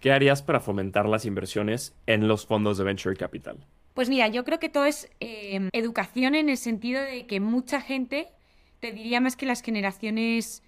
[0.01, 3.67] ¿Qué harías para fomentar las inversiones en los fondos de Venture Capital?
[3.95, 7.81] Pues mira, yo creo que todo es em, educación en el sentido de que mucha
[7.81, 8.29] gente,
[8.81, 10.63] te diría más que las generaciones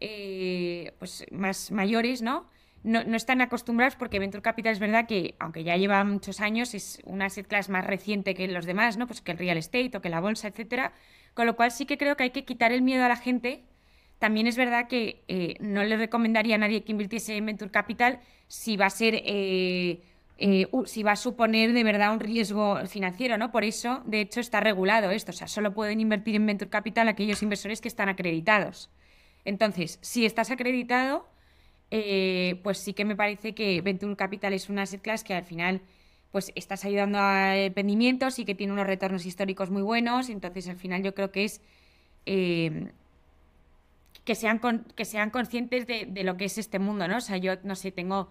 [0.00, 2.46] eh, pues más mayores, ¿no?
[2.84, 3.16] ¿no?
[3.16, 7.26] están acostumbrados porque Venture Capital es verdad que, aunque ya lleva muchos años, es una
[7.26, 9.06] asset class más reciente que los demás, ¿no?
[9.06, 10.92] Pues que el real estate o que la bolsa, etcétera.
[11.34, 13.64] Con lo cual sí que creo que hay que quitar el miedo a la gente.
[14.18, 18.20] También es verdad que eh, no le recomendaría a nadie que invirtiese en Venture Capital
[18.48, 19.22] si va a ser
[20.38, 23.52] eh, si va a suponer de verdad un riesgo financiero, ¿no?
[23.52, 25.30] Por eso, de hecho, está regulado esto.
[25.30, 28.90] O sea, solo pueden invertir en Venture Capital aquellos inversores que están acreditados.
[29.44, 31.28] Entonces, si estás acreditado,
[31.90, 35.44] eh, pues sí que me parece que Venture Capital es una asset class que al
[35.44, 35.82] final
[36.30, 40.30] pues estás ayudando a emprendimientos y que tiene unos retornos históricos muy buenos.
[40.30, 41.60] Entonces, al final yo creo que es
[42.26, 42.90] eh,
[44.24, 44.58] que, sean
[44.96, 47.18] que sean conscientes de, de, lo que es este mundo, ¿no?
[47.18, 48.30] O sea, yo no sé, tengo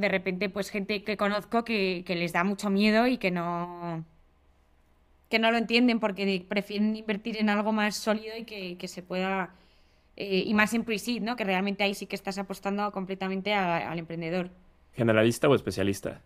[0.00, 4.04] de repente pues gente que conozco que, les da mucho miedo y que no
[5.28, 9.54] que no lo entienden porque prefieren invertir en algo más sólido y que, se pueda
[10.16, 11.36] eh, y más en pre ¿no?
[11.36, 14.50] Que realmente ahí sí que estás apostando completamente al emprendedor.
[14.92, 16.20] ¿Generalista o especialista?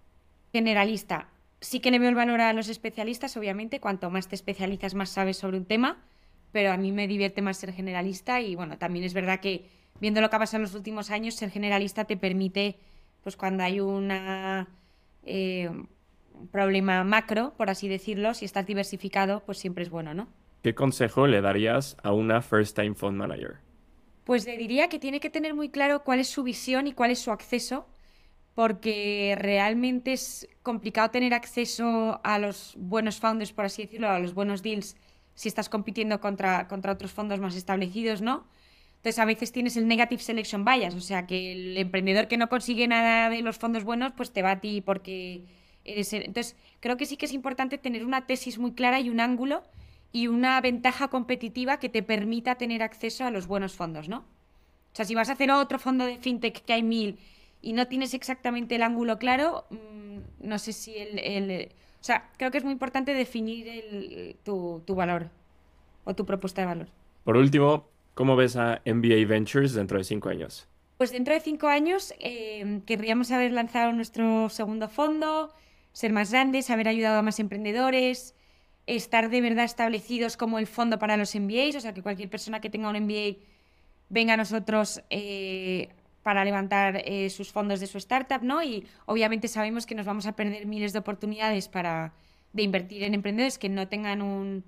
[0.53, 1.29] Generalista.
[1.61, 3.79] Sí que le veo el valor a los especialistas, obviamente.
[3.79, 5.99] Cuanto más te especializas, más sabes sobre un tema.
[6.51, 9.68] Pero a mí me divierte más ser generalista y bueno, también es verdad que
[10.01, 12.79] viendo lo que ha pasado en los últimos años, ser generalista te permite
[13.25, 14.68] pues cuando hay una,
[15.25, 15.68] eh,
[16.35, 20.29] un problema macro, por así decirlo, si estás diversificado, pues siempre es bueno, ¿no?
[20.62, 23.57] ¿Qué consejo le darías a una first time fund manager?
[24.25, 27.11] Pues le diría que tiene que tener muy claro cuál es su visión y cuál
[27.11, 27.87] es su acceso,
[28.55, 34.35] porque realmente es complicado tener acceso a los buenos founders, por así decirlo, a los
[34.35, 34.97] buenos deals,
[35.35, 38.47] si estás compitiendo contra, contra otros fondos más establecidos, ¿no?
[39.05, 42.48] Entonces a veces tienes el negative selection bias, o sea que el emprendedor que no
[42.48, 45.44] consigue nada de los fondos buenos, pues te va a ti porque
[45.84, 46.11] eres...
[46.14, 49.62] Entonces creo que sí que es importante tener una tesis muy clara y un ángulo
[50.11, 54.20] y una ventaja competitiva que te permita tener acceso a los buenos fondos, ¿no?
[54.20, 57.18] O sea, si vas a hacer otro fondo de fintech que hay mil
[57.61, 61.68] y no tienes exactamente el ángulo claro, mm, no sé si el,
[62.00, 65.28] O sea, creo que es muy importante definir tu, tu valor
[66.05, 66.88] o tu propuesta de valor.
[67.22, 70.69] Por último, ¿Cómo ves a MBA Ventures dentro de cinco años?
[70.99, 75.53] Pues dentro de cinco años eh, querríamos haber lanzado nuestro segundo fondo,
[75.93, 78.37] ser más grandes, haber ayudado a más emprendedores,
[78.87, 82.61] estar de verdad establecidos como el fondo para los MBAs, o sea, que cualquier persona
[82.61, 83.39] que tenga un MBA
[84.11, 85.89] venga a nosotros eh,
[86.23, 88.62] para levantar eh, sus fondos de su startup, ¿no?
[88.62, 92.15] Y obviamente sabemos que nos vamos a perder miles de oportunidades para,
[92.53, 94.62] de invertir en emprendedores que no tengan un,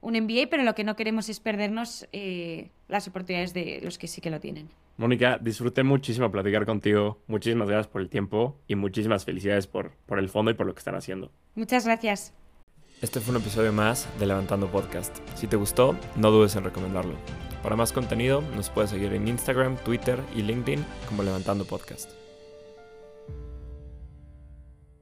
[0.00, 4.08] un MBA, pero lo que no queremos es perdernos eh, las oportunidades de los que
[4.08, 4.68] sí que lo tienen.
[4.96, 7.18] Mónica, disfruté muchísimo platicar contigo.
[7.26, 10.74] Muchísimas gracias por el tiempo y muchísimas felicidades por, por el fondo y por lo
[10.74, 11.30] que están haciendo.
[11.54, 12.34] Muchas gracias.
[13.00, 15.16] Este fue un episodio más de Levantando Podcast.
[15.34, 17.14] Si te gustó, no dudes en recomendarlo.
[17.62, 22.19] Para más contenido, nos puedes seguir en Instagram, Twitter y LinkedIn como Levantando Podcast.